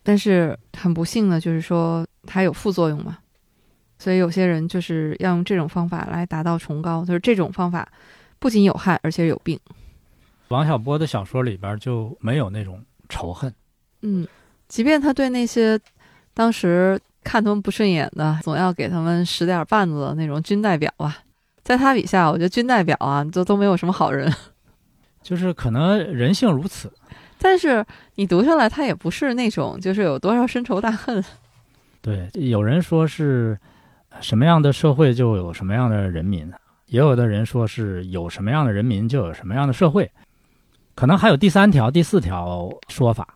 [0.03, 3.19] 但是很不幸的就是说它有副作用嘛，
[4.01, 7.89] 所以有些人就是要用这种方法来达到崇高，就是这种方法
[8.41, 9.57] 不仅有害，而且有病。
[10.49, 13.55] 王小波的小说里边就没有那种仇恨。
[14.01, 14.27] 嗯，
[14.67, 15.79] 即便他对那些
[16.35, 21.17] 当时看他们不顺眼的，总要给他们使点绊子的那种军代表啊，
[21.63, 24.33] 在他笔下，我觉得军代表啊，都都没有什么好人。
[25.23, 26.93] 就是可能人性如此。
[27.39, 27.85] 但是
[28.17, 31.23] 你读下来，他也不是那种就是有多少深仇大恨。
[32.03, 33.59] 对，有人说是
[34.21, 36.53] 什么样的社会就有什么样的人民，
[36.87, 40.11] 也有的人说是有什么样的人民就有什么样的社会，
[40.97, 43.27] 可能还有第三条、第四条说法。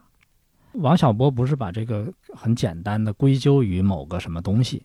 [0.72, 4.83] 王小波不是把这个很简单的归咎于某个什么东西。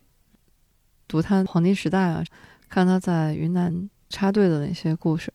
[1.07, 2.23] 读他黄金时代啊，
[2.71, 5.31] 看他在云南插队的那些故事，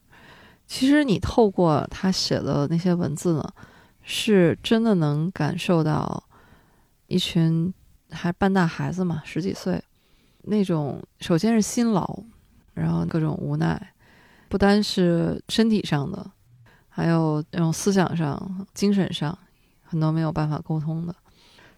[0.66, 3.46] 其实你透过他写的那些文字呢，
[4.02, 6.24] 是真的能感受到
[7.08, 7.72] 一群
[8.10, 9.80] 还半大孩子嘛，十几岁
[10.44, 12.18] 那种，首先是辛劳，
[12.72, 13.92] 然后各种无奈，
[14.48, 16.30] 不单是身体上的，
[16.88, 19.38] 还有那种思想上、精神上。
[19.88, 21.14] 很多没有办法沟通的，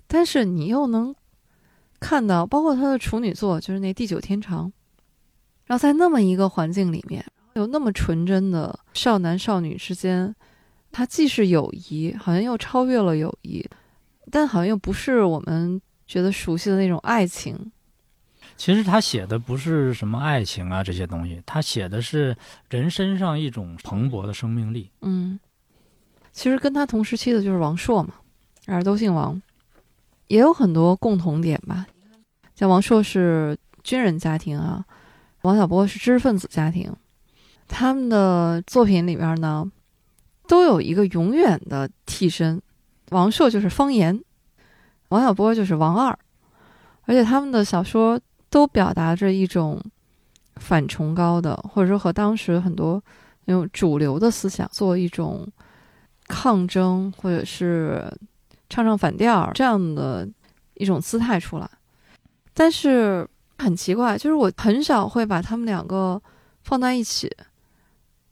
[0.06, 1.14] 但是你又能
[2.00, 4.66] 看到，包括他的处女作，就是那《地久天长》，
[5.68, 10.34] 然后在那么一个环境里面，有那么纯真的少男少女之间，
[10.90, 13.64] 它既是友谊，好像又超越了友谊，
[14.32, 17.70] 但好像又不是我们觉得熟悉的那种爱情。
[18.56, 22.36] 其实他写的不是什么爱情啊这些东西，他写的是
[22.70, 24.90] 人身上一种蓬勃的生命力。
[25.02, 25.38] 嗯。
[26.32, 28.14] 其实跟他同时期的就是王朔嘛，
[28.66, 29.40] 俩人都姓王，
[30.28, 31.86] 也有很多共同点吧。
[32.54, 34.84] 像王朔是军人家庭啊，
[35.48, 36.94] 王小波是知识分子家庭，
[37.66, 39.64] 他们的作品里边呢，
[40.46, 42.60] 都有一个永远的替身，
[43.12, 44.22] 王朔就是方言，
[45.08, 46.18] 王小波就是王二，
[47.06, 48.20] 而且他们的小说
[48.50, 49.82] 都表达着一种
[50.56, 53.02] 反崇高的，或者说和当时很多
[53.46, 55.50] 那种主流的思想做一种。
[56.30, 58.04] 抗争，或者是
[58.68, 60.28] 唱唱反调这样的
[60.74, 61.66] 一种姿态出来，
[62.52, 63.26] 但是
[63.58, 66.20] 很奇怪，就是我很少会把他们两个
[66.62, 67.30] 放在一起，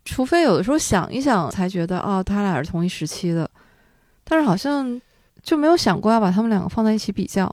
[0.04, 3.50] 除非有的时候想一想才觉得哦，他俩是同一时期的，
[4.24, 5.00] 但是好像
[5.42, 7.52] 就没有想过要把他们两个放在一起比较。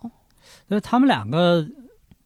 [0.68, 1.68] 那他们两个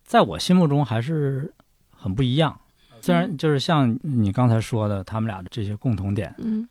[0.03, 1.51] 在我心目中还是
[1.89, 2.59] 很不一样，
[3.01, 6.67] 虽然就是像你刚才说的，他们俩的这些共同点，嗯。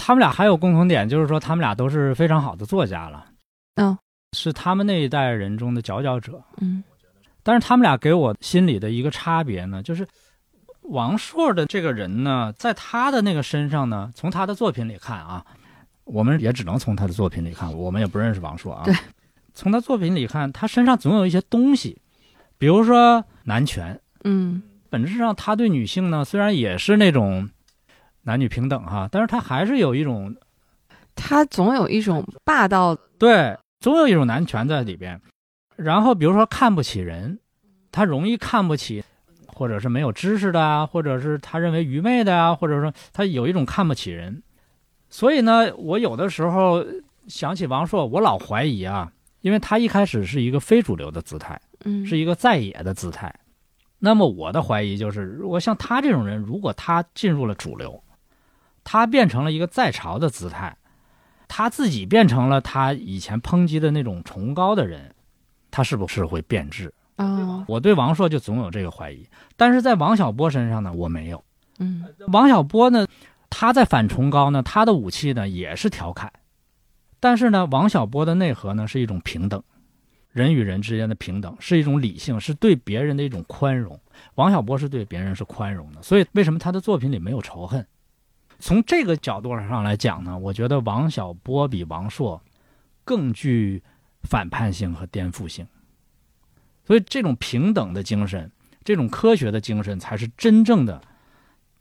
[0.00, 3.26] 他们俩还有共同点，就是说他们俩都是非常好的作家了，
[3.74, 3.98] 嗯，
[4.32, 6.84] 是他们那一代人中的佼佼者，嗯。
[7.48, 10.06] 但是他们俩给我心里的一个差别呢，就是
[10.82, 15.42] 王朔的这个人呢，在他的那个身上呢，从他的作品里看啊，
[16.04, 18.82] 我们也只能从他的作品里看，我们也不认识王朔啊。
[18.84, 18.94] 对，
[19.54, 21.96] 从他作品里看，他身上总有一些东西，
[22.58, 27.48] 比如说男权，嗯，本质上他对女性呢，虽然也是那种。
[28.24, 30.36] 男女平等哈，但是他还是有一种，
[31.14, 35.18] 他总有一种霸道，对，总有一种男权在里边。
[35.78, 37.38] 然后比如说看不起人，
[37.90, 39.02] 他容易看不起，
[39.46, 44.42] 或者是没有知识的啊，或者是他认为愚昧的啊，或者说他有一种看不起人。
[45.08, 46.84] 所以呢，我有的时候
[47.28, 49.10] 想起王朔，我老怀疑啊，
[49.40, 53.32] 因为他一开始是一个非主流的姿态，嗯，是一个在野的姿态。
[54.00, 58.02] 那么我的怀疑就是，如果像他这种人，如果他进入了主流。
[58.90, 60.74] 他变成了一个在朝的姿态，
[61.46, 65.14] 他自己变成了他以前抨击的那种崇高的人，
[65.70, 67.64] 他是不是会变质啊？
[67.68, 71.44] 我对王朔就总有这个怀疑，但是在王小波身上呢，我没有。
[71.78, 73.06] 嗯，王小波呢，
[73.50, 76.32] 他在反崇高呢，他的武器呢也是调侃，
[77.20, 79.62] 但是呢，王小波的内核呢是一种平等，
[80.32, 83.98] 人与人之间的平等是一种理性，是对别人的一种宽容。
[84.34, 87.86] 王小波是对别人是宽容的，所以为什么他的作品里没有仇恨？
[88.60, 92.42] 从这个角度上来讲呢，我觉得王小波比王朔
[93.04, 93.80] 更具
[94.28, 95.66] 反叛性和颠覆性。
[96.84, 98.50] 所以，这种平等的精神，
[98.84, 101.00] 这种科学的精神，才是真正的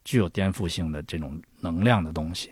[0.03, 2.51] 具有颠覆性的这种能量的东西。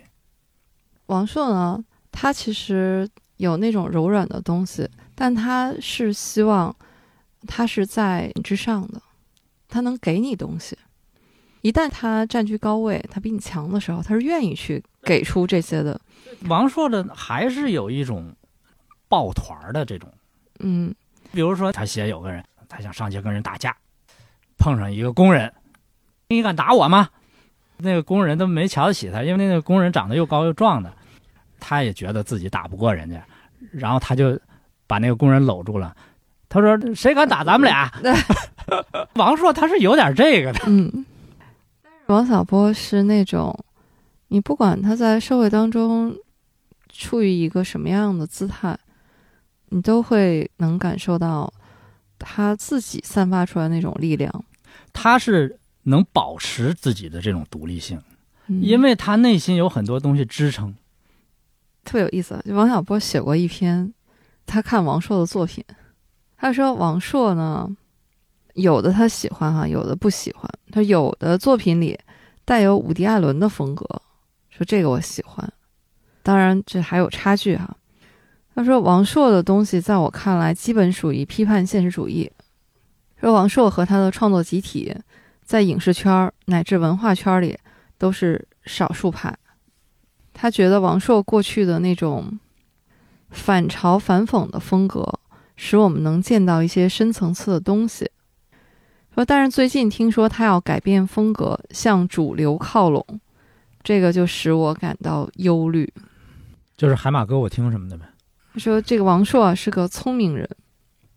[1.06, 6.74] 王朔呢，他其实有那种柔软的东西，但他是希望
[7.46, 9.00] 他是在之上的，
[9.68, 10.76] 他能给你东西。
[11.62, 16.00] 一旦他占据高位，他比你强的时候，他是愿意去给出这些的。
[16.48, 18.34] 王朔的还是有一种
[19.08, 20.12] 抱团的这种，
[20.58, 20.94] 嗯，
[21.32, 23.76] 比如说他写有个人，他想上街跟人打架，
[24.58, 25.52] 碰上一个工人，
[26.28, 27.08] 你敢打我吗？
[27.78, 30.92] 那个工人都没瞧得起他，因为那个工人长得又高又壮的，
[31.60, 33.22] 他也觉得自己打不过人家，
[33.70, 34.38] 然后他就
[34.86, 35.94] 把那个工人搂住了，
[36.48, 37.92] 他说：“谁敢打咱们俩？”
[39.14, 41.04] 王朔他是有点这个的，嗯。
[42.06, 43.52] 王小波是那种，
[44.28, 46.16] 你不管他在社会当中
[46.88, 48.78] 处于一个什么样的姿态，
[49.68, 51.52] 你都会能感受到
[52.18, 54.44] 他自己散发出来那种力量。
[54.92, 58.00] 他是能保持自己的这种独立性，
[58.46, 60.74] 嗯因为他内心有很多东西支撑。
[61.84, 62.42] 特别有意思。
[62.44, 63.92] 就王小波写过一篇，
[64.46, 65.64] 他看王朔的作品，
[66.36, 67.68] 他说王朔呢，
[68.54, 70.50] 有的他喜欢哈，有的不喜欢。
[70.72, 71.98] 他有的作品里
[72.44, 73.84] 带有伍迪·艾伦的风格，
[74.50, 75.52] 说这个我喜欢。
[76.22, 77.76] 当然这还有差距哈。
[78.56, 82.32] 他说王朔的东西在我看来基本属于批判现实主义。
[83.20, 84.96] 说王朔和他的创作集体
[85.44, 87.58] 在影视圈乃至文化圈里
[87.98, 89.36] 都是少数派。
[90.32, 92.38] 他觉得王朔过去的那种
[93.28, 95.06] 反嘲反讽的风格，
[95.56, 98.10] 使我们能见到一些深层次的东西。
[99.14, 103.04] 说，但是最近听说他要改变风格，向主流靠拢，
[103.82, 105.92] 这个就使我感到忧虑。
[106.74, 108.06] 就是海马歌我听什么的呗。
[108.56, 110.48] 他说，这个王朔啊是个聪明人，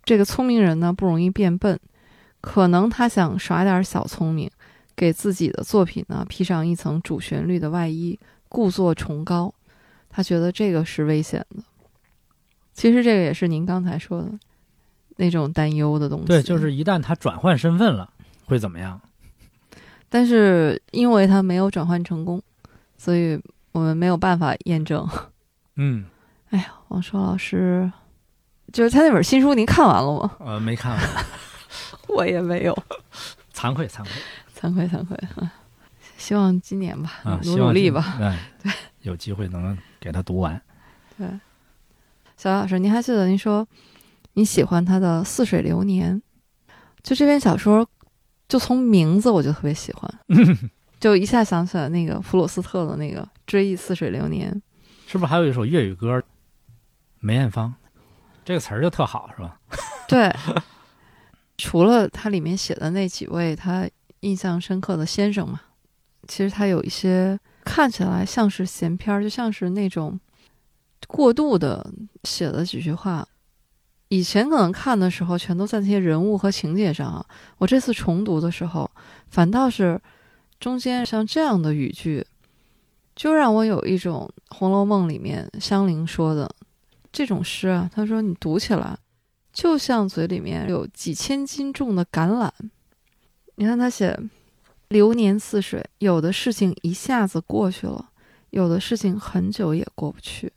[0.04, 1.80] 这个聪明人呢不容易变笨，
[2.42, 4.52] 可能他想耍点小聪明，
[4.94, 8.20] 给自己的作品呢披上一层主旋律的外衣，
[8.50, 9.54] 故作崇高。
[10.10, 11.64] 他觉得这个是危险的。
[12.74, 14.30] 其实这个也是您刚才说的
[15.16, 16.26] 那种担忧的东西。
[16.26, 18.12] 对，就是一旦他转换身份了，
[18.48, 19.00] 会怎么样？
[20.10, 22.44] 但是因为他没有转换成功，
[22.98, 25.08] 所以我们没有办法验证。
[25.78, 26.04] 嗯，
[26.90, 27.92] 王朔老师，
[28.72, 30.36] 就是他那本新书，您看完了吗？
[30.40, 31.02] 呃，没看完，
[32.10, 32.78] 我也没有，
[33.54, 34.12] 惭愧 惭愧
[34.60, 35.54] 惭愧惭愧啊！
[36.18, 38.18] 希望今年吧，啊，努努力吧。
[38.20, 38.72] 哎，对，
[39.04, 40.62] 有机会能给他读完。
[41.18, 41.28] 对，
[42.36, 43.66] 小杨老师，您还记得您说
[44.34, 46.16] 你喜欢他的《似水流年》？
[47.02, 47.88] 就这篇小说，
[48.50, 50.14] 就从名字我就特别喜欢，
[51.00, 54.52] 就一下想起来那个普鲁斯特的那个《追忆似水流年》。
[55.12, 56.22] 是不是还有一首粤语歌？
[57.20, 57.74] 梅艳芳，
[58.46, 59.60] 这个词儿就特好，是吧？
[60.08, 60.34] 对，
[61.58, 63.88] 除了它里面写的那几位他
[64.22, 65.62] 印象深刻的先生嘛，
[66.28, 70.20] 其实他有一些看起来像是闲篇儿，就像是那种
[71.08, 71.92] 过度的
[72.24, 73.28] 写了几句话。
[74.08, 77.24] 以前可能看的时候全都在那些人物和情节上啊，
[77.60, 78.90] 我这次重读的时候，
[79.30, 80.02] 反倒是
[80.60, 82.26] 中间像这样的语句，
[83.16, 86.50] 就让我有一种《红楼梦》里面香菱说的
[87.12, 88.98] 这种诗啊，他说你读起来。
[89.52, 92.50] 就像嘴里面有几千斤重的橄榄。
[93.56, 94.18] 你看他写
[94.90, 98.12] “流年似水”，有的事情一下子过去了，
[98.52, 100.54] 有的事情很久也过不去，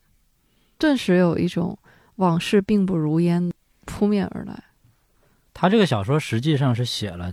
[0.79, 1.77] 顿时有一种
[2.17, 3.51] 往事并不如烟
[3.87, 4.63] 扑面而来。
[5.55, 7.33] 他这个小说实际上是写了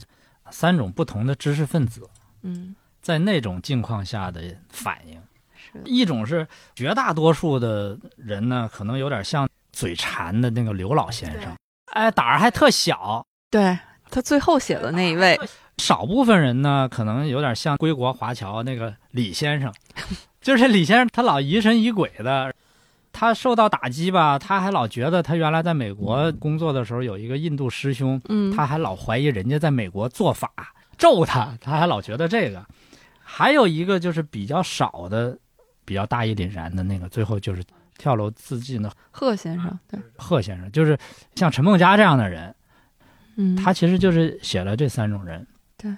[0.50, 2.10] 三种不同的知识分子
[2.42, 5.22] 嗯，在那种境况下的反应。
[5.74, 11.56] 是一种是绝大多数的人呢，可能有点像嘴馋的那个刘老先生，
[11.94, 13.26] 哎，胆儿还特小。
[13.52, 13.78] 对
[14.10, 15.40] 他最后写的那一位，
[15.78, 19.74] 少部分人呢，可能有点像归国华侨那个李先生，
[20.42, 22.54] 就是李先生，他老疑神疑鬼的。
[23.12, 30.48] 他受到打击吧，他还老觉得他原来在美国工作的时候有一个印度师兄，嗯，他还老怀疑人家在美国做法
[30.96, 32.64] 咒他，他还老觉得这个。
[33.20, 35.36] 还有一个就是比较少的、
[35.90, 37.64] 比较大义凛然的那个，最后就是
[37.98, 40.96] 跳楼自尽的贺先生，对，贺先生，就是
[41.34, 42.56] 像陈梦家这样的人，
[43.38, 45.48] 嗯，他其实就是写了这三种人。
[45.78, 45.92] 对，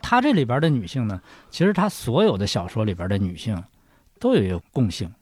[0.00, 1.20] 他这里边的女性呢，
[1.50, 3.62] 其实他所有的小说里边的女性
[4.18, 5.12] 都有一个共性，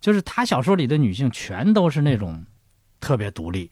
[0.00, 2.42] 就是他小说里的女性全都是那种
[2.98, 3.70] 特别独立、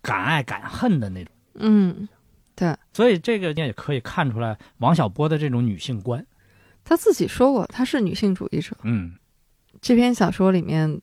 [0.00, 1.34] 敢爱敢恨的那种。
[1.56, 2.08] 嗯，
[2.56, 6.24] 对所以这个也可以看出来王小波的这种女性观。
[6.84, 8.76] 他自己说过他是女性主义者。
[8.82, 9.14] 嗯。
[9.80, 11.00] 这篇小说里面，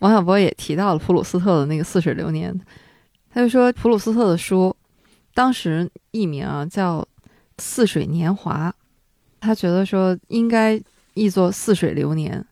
[0.00, 2.52] 王小波也提到了普鲁斯特的那个《似水流年》，
[3.30, 4.76] 他就说普鲁斯特的书
[5.32, 7.00] 当时译名啊叫
[7.56, 8.68] 《似水年华》，
[9.40, 10.78] 他觉得说应该
[11.14, 12.44] 译作《似水流年》，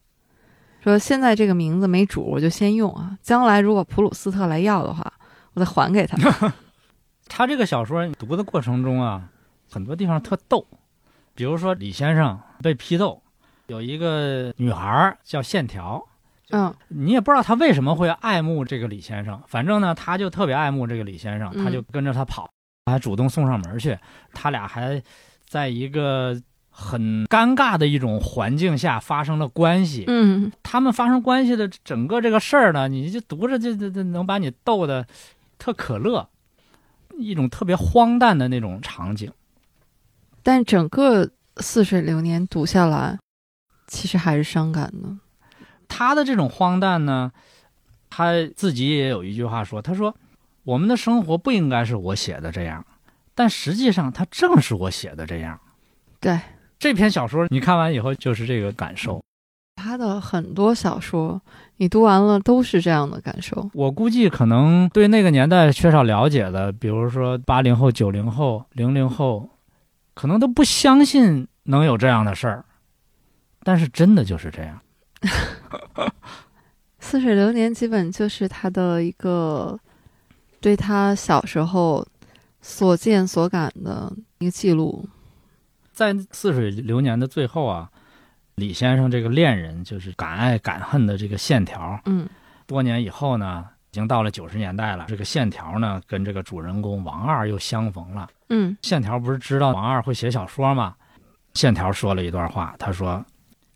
[0.82, 5.12] 说现在这个名字没主，我就先用啊，将来如果普鲁斯特来要的话，
[5.52, 6.54] 我再还给他。
[7.28, 9.28] 他这个小说读的过程中啊，
[9.70, 10.66] 很多地方特逗，
[11.34, 13.22] 比如说李先生被批斗，
[13.66, 16.04] 有一个女孩叫线条，
[16.50, 22.50] 嗯你也不知道她为什么会爱慕这个李先生，反正呢，她就特别爱慕这个李先生，她就跟着他跑，
[22.86, 23.96] 还主动送上门去，
[24.32, 25.02] 他俩还
[25.46, 30.04] 在一个很尴尬的一种环境下发生了关系。
[30.06, 35.06] 嗯，他们发生关系的整个这个事儿呢，你就读着就就就能把你逗得
[35.58, 36.28] 特可乐，
[37.18, 39.30] 一种特别荒诞的那种场景。
[40.42, 41.26] 但整个
[41.60, 43.18] 《似水流年》读下来，
[43.86, 45.16] 其实还是伤感的。
[45.88, 47.30] 他的这种荒诞呢，
[48.08, 50.14] 他自己也有一句话说：“他说
[50.64, 52.84] 我们的生活不应该是我写的这样，
[53.34, 55.58] 但实际上它正是我写的这样。
[56.20, 56.38] 对，
[56.78, 59.20] 这篇小说你看完以后就是这个感受。
[59.76, 61.40] 他的很多小说，
[61.78, 63.70] 你读完了都是这样的感受。
[63.72, 69.48] 我估计可能对那个年代缺少了解的，比如说八零后、九零后、零零后，
[70.12, 72.64] 可能都不相信能有这样的事儿。
[73.62, 74.80] 但是真的就是这样。
[76.98, 79.78] 《似水流年》基本就是他的一个
[80.60, 82.06] 对他小时候
[82.62, 85.08] 所见所感的一个记录。
[85.92, 87.90] 在《似水流年》的最后啊，
[88.54, 92.28] 李先生这个恋人就是敢爱敢恨的这个线条，嗯
[92.66, 98.30] 多年以后呢，已经到了九十年代了，这个线条呢跟这个主人公王二又相逢了。
[98.48, 100.94] 嗯线条不是知道王二会写小说吗？
[101.54, 103.24] 线条说了一段话，他说：“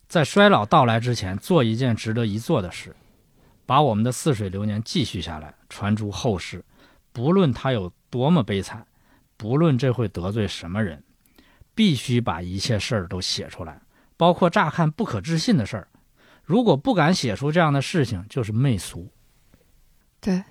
[0.09, 2.95] 在衰老到来之前，做一件值得一做的事，
[3.67, 6.65] 把我们的似水流年继续下来，传诸后世。
[7.13, 8.87] 不论它有多么悲惨，
[9.37, 11.03] 不论这会得罪什么人，
[11.75, 13.81] 必须把一切事儿都写出来，
[14.17, 15.89] 包括乍看不可置信的事儿。
[16.43, 19.11] 如果不敢写出这样的事情，就是媚俗。”
[20.21, 20.43] 对，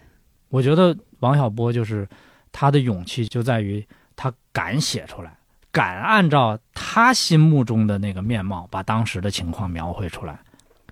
[0.49, 2.07] 我觉得王小波就是
[2.51, 5.37] 他的勇气就在于他敢写出来，
[5.73, 10.39] 敢按照他心目中的那个面貌把当时的情况描绘出来，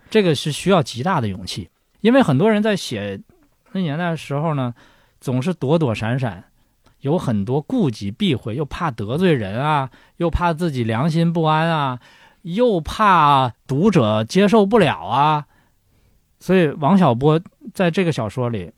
[0.10, 1.70] 这个是需要极大的勇气。
[2.02, 3.22] 因为很多人在写
[3.74, 4.74] 那年代的时候呢，
[5.20, 6.44] 总是躲躲闪闪，
[7.02, 12.00] 有很多顾忌避讳，又怕得罪人啊，又怕自己良心不安啊，
[12.42, 15.46] 又怕读者接受不了啊。
[16.40, 17.40] 所以王小波
[17.72, 18.72] 在这个小说里，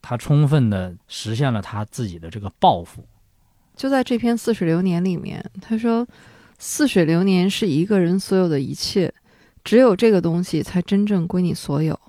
[0.00, 3.04] 他充分的实现了他自己的这个抱负。
[3.76, 6.08] 就在这篇《似水流年》里面，他说
[6.58, 9.12] ：“似水流年是一个人所有的一切，
[9.62, 12.00] 只有这个东西才真正归你所有。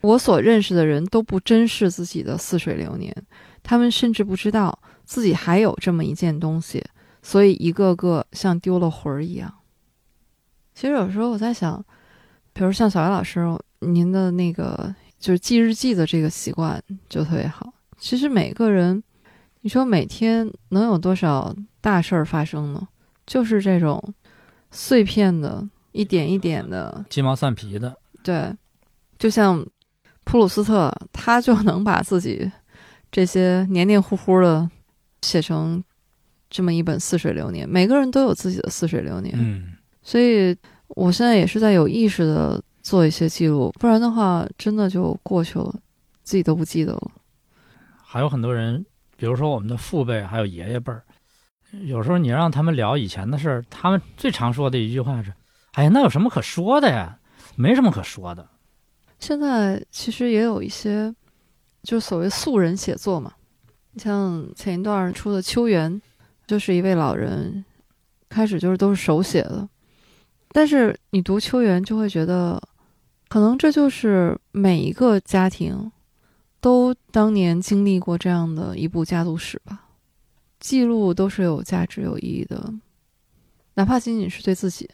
[0.00, 3.14] 我所认识的人都不珍视自己的似水流年，
[3.62, 6.82] 他们甚至不知道自己还有这么一件东西，
[7.22, 9.52] 所以一个个像丢了魂儿一样。”
[10.74, 11.84] 其实有时候我在想，
[12.54, 13.46] 比如像小艾老师，
[13.80, 17.70] 您的那个就是记日记的这个习惯就特别好。
[17.98, 19.02] 其实每个人。
[19.66, 22.86] 你说每天能有多少大事儿发生呢？
[23.26, 24.00] 就是这种
[24.70, 27.98] 碎片的、一点一点的、鸡毛蒜皮的。
[28.22, 28.54] 对，
[29.18, 29.66] 就像
[30.22, 32.48] 普鲁斯特，他就能把自己
[33.10, 34.70] 这些黏黏糊糊的
[35.22, 35.82] 写成
[36.48, 37.66] 这么一本《似水流年》。
[37.68, 40.56] 每个人都有自己的《似水流年》，嗯，所以
[40.90, 45.74] 我现在也是在有意识的做一些记录，不然的话，真的就过去了，
[46.22, 47.10] 自己都不记得了。
[48.04, 48.86] 还有很多人。
[49.16, 51.02] 比如说我们的父辈还有爷爷辈儿，
[51.84, 55.32] 有时候你让他们聊以前的事儿，他们最常说的一句话是
[55.72, 57.18] ：“哎呀，那有什么可说的呀？
[57.54, 58.46] 没什么可说的。”
[59.18, 61.14] 现在其实也有一些，
[61.82, 63.32] 就所谓素人写作嘛。
[63.92, 65.90] 你像前一段出的《秋园》，
[66.46, 67.64] 就是一位老人，
[68.28, 69.66] 开始就是都是手写的，
[70.50, 72.62] 但是你读《秋园》就会觉得，
[73.28, 75.90] 可能这就是每一个家庭。
[76.66, 79.84] 都当年经历过这样的一部家族史吧，
[80.58, 82.74] 记录都是有价值、有意义的，
[83.74, 84.90] 哪怕仅仅是对自己，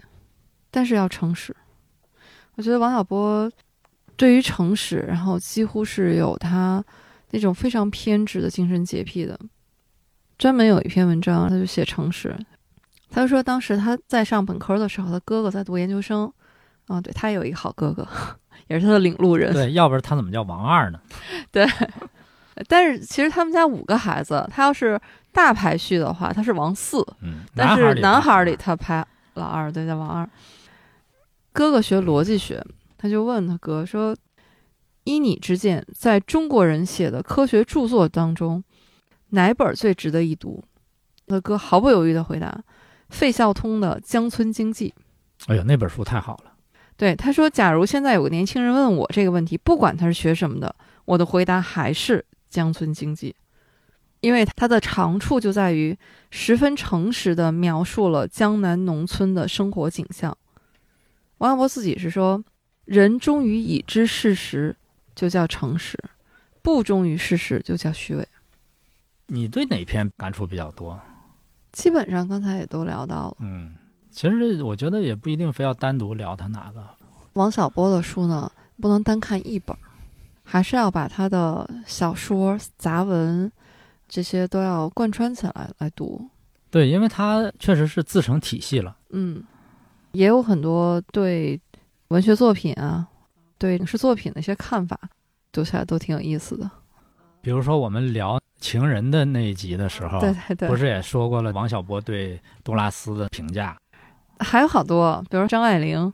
[0.71, 1.57] 但是要诚实。
[2.57, 3.51] 我觉得王小波
[4.19, 6.85] 对于诚实，然后几乎是有他
[7.31, 9.41] 那种非常偏执的精神洁癖的。
[10.37, 12.37] 专门有一篇文章，他就写诚实，
[13.09, 16.31] 他就说当时他在上本科的时候，他哥哥在读研究生，
[16.89, 18.07] 啊，对他也有一个好哥哥。
[18.69, 21.01] 也是他的领路人，对，要不然他怎么叫王二呢？
[21.51, 21.67] 对，
[22.69, 25.01] 但是其实他们家五个孩子，他要是
[25.33, 30.29] 大排序的话，他是王四，嗯，但是男孩里里他排老二，对，叫王二。
[31.53, 32.65] 哥哥学逻辑学，
[32.97, 34.17] 他就问他哥说
[35.05, 38.65] ：“依你之见，在中国人写的科学著作当中，
[39.31, 40.65] 哪本最值得一读？”
[41.29, 42.63] 他哥毫不犹豫的回答
[43.11, 44.91] ：“费孝通的《江村经济》。”
[45.49, 46.52] 哎呀，那本书太好了。
[46.97, 50.75] 对他说：“假如现在有个年轻人问我这个问题，不管他是学什么的，
[51.05, 53.35] 我的回答还是乡村经济，
[54.21, 55.97] 因为他的长处就在于
[56.31, 60.37] 十分诚实的描述了江南农村的生活景象。”
[61.39, 62.45] 王小波自己是说
[62.85, 64.77] ：“人忠于已知事实，
[65.15, 65.97] 就叫诚实；
[66.63, 68.29] 不忠于事实，就叫虚伪。”
[69.27, 71.01] 你对哪篇感触比较多？
[71.73, 73.37] 基本上刚才也都聊到了。
[73.41, 73.75] 嗯。
[74.13, 76.85] 其实我觉得也不一定非要单独聊他哪个。
[77.33, 79.75] 王小波的书呢，不能单看一本，
[80.45, 83.51] 还是要把他的小说、杂文
[84.07, 86.29] 这些都要贯穿起来来读。
[86.71, 88.97] 对，因为他确实是自成体系了。
[89.11, 89.43] 嗯，
[90.13, 91.59] 也有很多对
[92.09, 93.09] 文学作品啊、
[93.57, 94.99] 对影视作品的一些看法，
[95.51, 96.71] 读起来都挺有意思的。
[97.41, 103.77] 比如说，我们聊情人的那一集的时候，对对对，不是也说过了王小波对杜拉斯的评价？
[104.43, 106.13] 还有好多，比如张爱玲，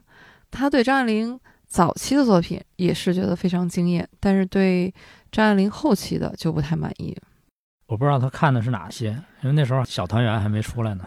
[0.51, 4.93] 她对张爱玲早期的作品也是觉得非常惊艳，但是对
[5.31, 7.15] 张爱玲后期的就不太满意。
[7.87, 9.09] 我不知道他看的是哪些，
[9.41, 11.03] 因为那时候小团圆还没出来呢。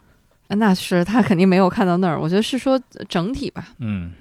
[0.48, 3.68] 那是他肯定没有看到那儿，我觉得是说整体吧。
[3.78, 4.12] 嗯，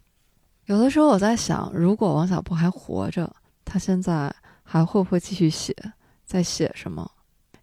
[0.66, 3.34] 有的时候我在想，如果王小波还活着，
[3.66, 4.34] 他现在
[4.64, 5.76] 还会不会继续写，
[6.26, 7.10] 在写什么？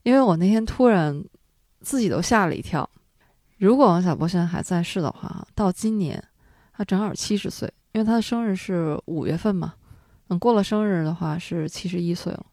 [0.02, 1.22] 因为我那天突然
[1.80, 2.88] 自己都吓了一跳。
[3.58, 6.22] 如果王小波现在还在世的话，到今年
[6.72, 9.74] 他正好七十岁，因为他的生日是五月份嘛。
[10.28, 12.46] 等过了生日的话，是七十一岁了。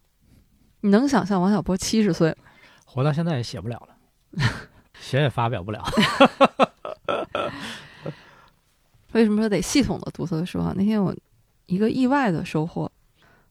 [0.81, 2.35] 你能想象王小波七十岁
[2.85, 4.45] 活到现在也写不了了，
[4.99, 5.83] 写也发表不了。
[9.11, 10.73] 为什么说得系统的读他的书啊？
[10.75, 11.15] 那天我
[11.67, 12.91] 一个意外的收获，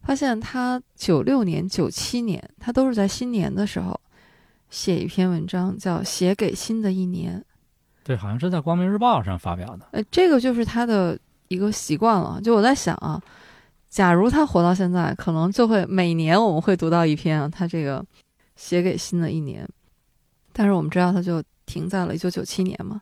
[0.02, 3.98] 发现他九六年、九七年，他都是在新年的时候
[4.74, 7.38] 写一篇文章，叫《写给新的一年》。
[8.02, 9.86] 对，好像是在《光明日报》上发表的。
[9.92, 11.16] 呃，这个就是他的
[11.46, 12.40] 一个习惯了。
[12.42, 13.22] 就我在想啊，
[13.88, 18.04] 假如他活到现在，可能就会每年我们会读到一篇啊，他这个
[18.56, 19.64] 写给新的一年。
[20.52, 23.00] 但是我们知道，他就停在了一九九七年嘛，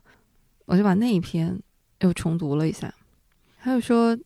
[0.65, 1.59] 我就把那一篇。
[1.99, 2.93] 又重读了一下，
[3.61, 4.17] 他就说，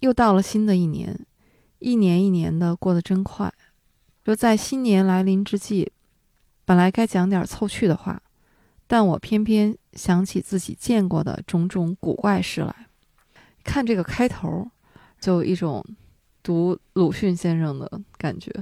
[0.00, 1.16] 又到了新的一年，
[1.78, 3.52] 一年一年的过得真快。
[4.24, 5.92] 就在新年来临之际，
[6.70, 8.22] 本来该讲点凑趣的话，
[8.86, 12.72] 但我偏偏想起自己见过的种种古怪事来。
[13.64, 14.70] 看这个开头，
[15.18, 15.84] 就有一种
[16.44, 18.52] 读鲁迅先生的感觉，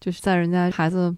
[0.00, 1.14] 就是在人家孩子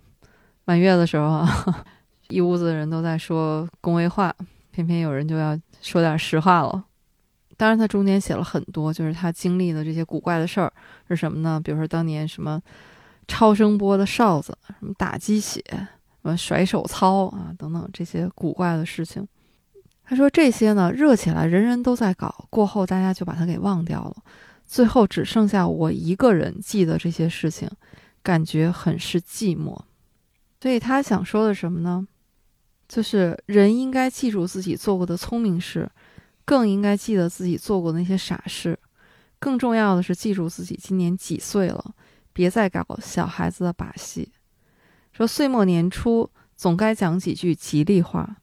[0.64, 1.46] 满月的时候，
[2.30, 4.34] 一屋子的人都在说恭维话，
[4.72, 5.56] 偏偏有人就要。
[5.82, 6.84] 说点实话了，
[7.56, 10.72] 当然他中间写了很多，就是他经历的这些古怪的事儿
[11.06, 11.60] 是什么呢？
[11.62, 12.60] 比如说当年什么
[13.28, 15.62] 超声波的哨子，什么打鸡血，
[16.22, 19.26] 什么甩手操啊等等这些古怪的事情。
[20.04, 24.16] 他说这些呢热起来人人都在搞，过后大家就把它给忘掉了，
[24.66, 27.70] 最后只剩下我一个人记得这些事情，
[28.22, 29.78] 感觉很是寂寞。
[30.60, 32.06] 所以他想说的什么呢？
[32.88, 35.90] 就是人应该记住自己做过的聪明事，
[36.46, 38.78] 更应该记得自己做过那些傻事。
[39.38, 41.94] 更重要的是，记住自己今年几岁了，
[42.32, 44.32] 别再搞小孩子的把戏。
[45.18, 48.36] 说岁末年初总该讲几句吉利话。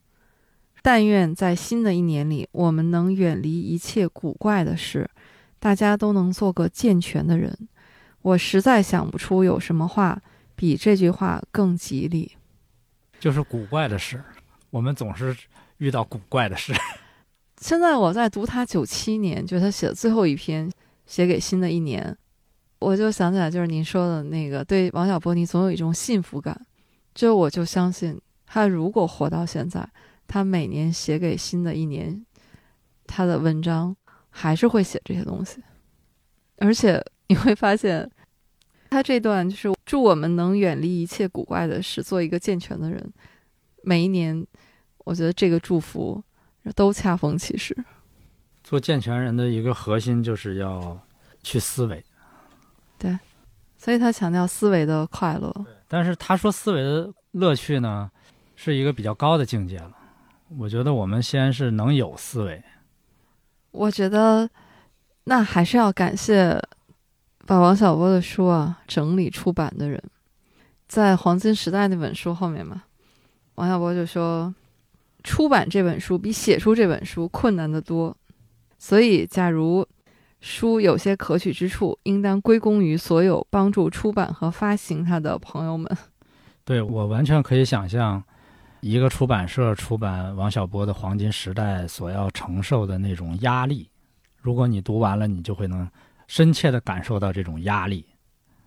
[0.82, 5.08] 但愿在新的一年里，我们能远离一切古怪的事，
[5.58, 7.56] 大家都能做个健全的人。
[8.20, 10.20] 我实在想不出有什么话
[10.54, 12.32] 比这句话更吉利。
[13.18, 14.22] 就是古怪的事。
[14.68, 15.34] 我们总是
[15.78, 16.74] 遇到古怪的事。
[17.58, 20.70] 现在我在读他九七年，就是他写的最后一篇，
[21.06, 22.14] 写给新的一年，
[22.80, 26.65] 我就想起来，就是您说的那个，对王小波，你总有一种幸福感。
[27.16, 29.88] 就我就相信，他如果活到现在，
[30.28, 32.24] 他每年写给新的一年，
[33.08, 33.96] 他的文章
[34.30, 35.60] 还是会写这些东西。
[36.58, 38.08] 而且你会发现，
[38.90, 43.12] 他这段就是祝我们能远离一切古怪的事，做一个健全的人。
[43.82, 44.46] 每一年。
[45.06, 46.20] 我觉得这个祝福
[46.74, 47.72] 都恰逢其时。
[48.64, 51.00] 做健全人的一个核心就是要
[51.44, 52.04] 去思维，
[52.98, 53.16] 对，
[53.78, 55.54] 所以他强调思维的快乐。
[55.88, 58.10] 但是他说思维的乐趣呢，
[58.54, 59.92] 是一个比较高的境界了。
[60.58, 62.62] 我觉得我们先是能有思维。
[63.70, 64.48] 我觉得
[65.24, 66.60] 那还是要感谢
[67.46, 70.02] 把王小波的书啊整理出版的人，
[70.88, 72.84] 在《黄金时代》那本书后面嘛，
[73.56, 74.54] 王小波就说。
[75.28, 78.16] 出版这本书比写出这本书困难得多，
[78.78, 79.84] 所以，假如
[80.40, 85.90] 书有些可取之处，应当归功于所有帮助出版和发行它的朋友们。
[86.64, 88.22] 对我完全可以想象，
[88.80, 93.88] 一个出版社出版王小波的《黄金时代》所要承受的那种压力。
[94.40, 95.88] 如果你读完了，你就会能
[96.26, 98.06] 深切地感受到这种压力。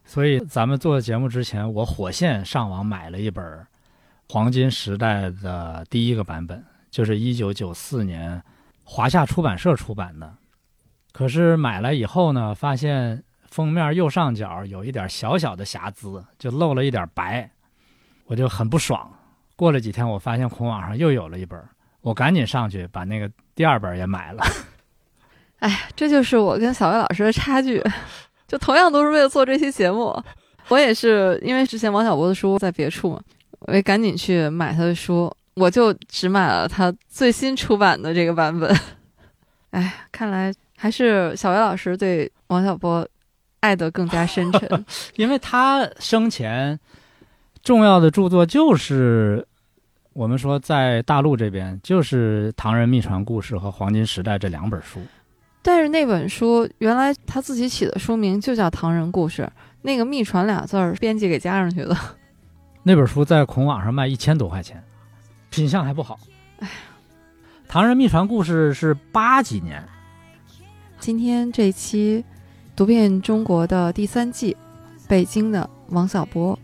[0.05, 3.65] 所以，咱们做节目之前，我火线上网买了一本。
[4.31, 8.39] 黄金时代的第一个版本就是一九九四年
[8.83, 10.31] 华夏出版社出版的，
[11.19, 17.51] 可是买来以后呢，发现封面右上角有一点小小的瑕疵，就露了一点白，
[18.27, 19.11] 我就很不爽。
[19.57, 21.61] 过了几天，我发现孔网上又有了一本，
[21.99, 24.41] 我赶紧上去把那个第二本也买了。
[25.59, 27.83] 哎，这就是我跟小魏老师的差距，
[28.47, 30.17] 就同样都是为了做这期节目，
[30.69, 33.21] 我也是因为之前王小波的书在别处嘛。
[33.67, 38.73] 我也赶紧去买他的书，我就只买了他最新出版的这个版本。
[39.71, 43.05] 哎，看来还是小薇老师对王小波
[43.59, 44.85] 爱得更加深沉，
[45.17, 46.79] 因为他生前
[47.61, 49.45] 重要的著作就是
[50.13, 55.01] 我们说在大陆这边就是《唐人秘传故事》和《黄金时代》这两本书。
[55.61, 59.43] 但是那本书原来他自己起的书名就叫《唐人故事》，
[59.81, 61.95] 那个“秘传”俩字儿编辑给加上去的。
[62.83, 64.81] 那本书在孔网上卖一千多块钱，
[65.49, 66.17] 品相还不好。
[66.59, 66.73] 哎呀，
[67.67, 69.83] 《唐人秘传故事》是八几年。
[70.99, 72.23] 今天这一期
[72.75, 74.55] 读遍中国的第三季，
[75.07, 76.57] 北京的王小波，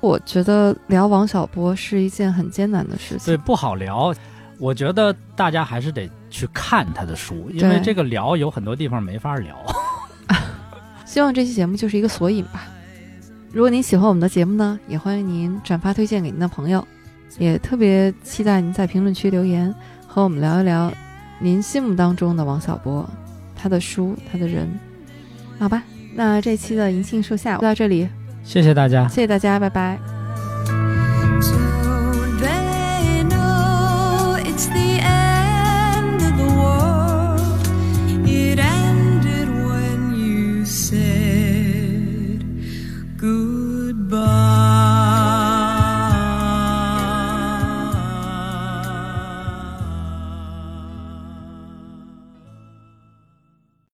[0.00, 4.12] 我觉得聊王小波是一件很艰难的事情，对，不好聊。
[4.58, 9.56] 我觉得大家还是得去看他的书，因为这个聊有很多地方没法聊。
[11.06, 12.66] 希望这期节目就是一个索引吧。
[13.52, 16.86] 如果您喜欢我们的节目呢，也欢迎您转发推荐给您的朋友，
[17.38, 19.72] 也特别期待您在评论区留言
[20.06, 20.92] 和我们聊一聊
[21.38, 23.08] 您心目当中的王小波。
[23.60, 24.68] 他的书，他的人，
[25.58, 25.82] 好吧，
[26.14, 28.08] 那这期的银杏树下就到这里，
[28.44, 30.17] 谢谢大家，谢谢大家，拜拜。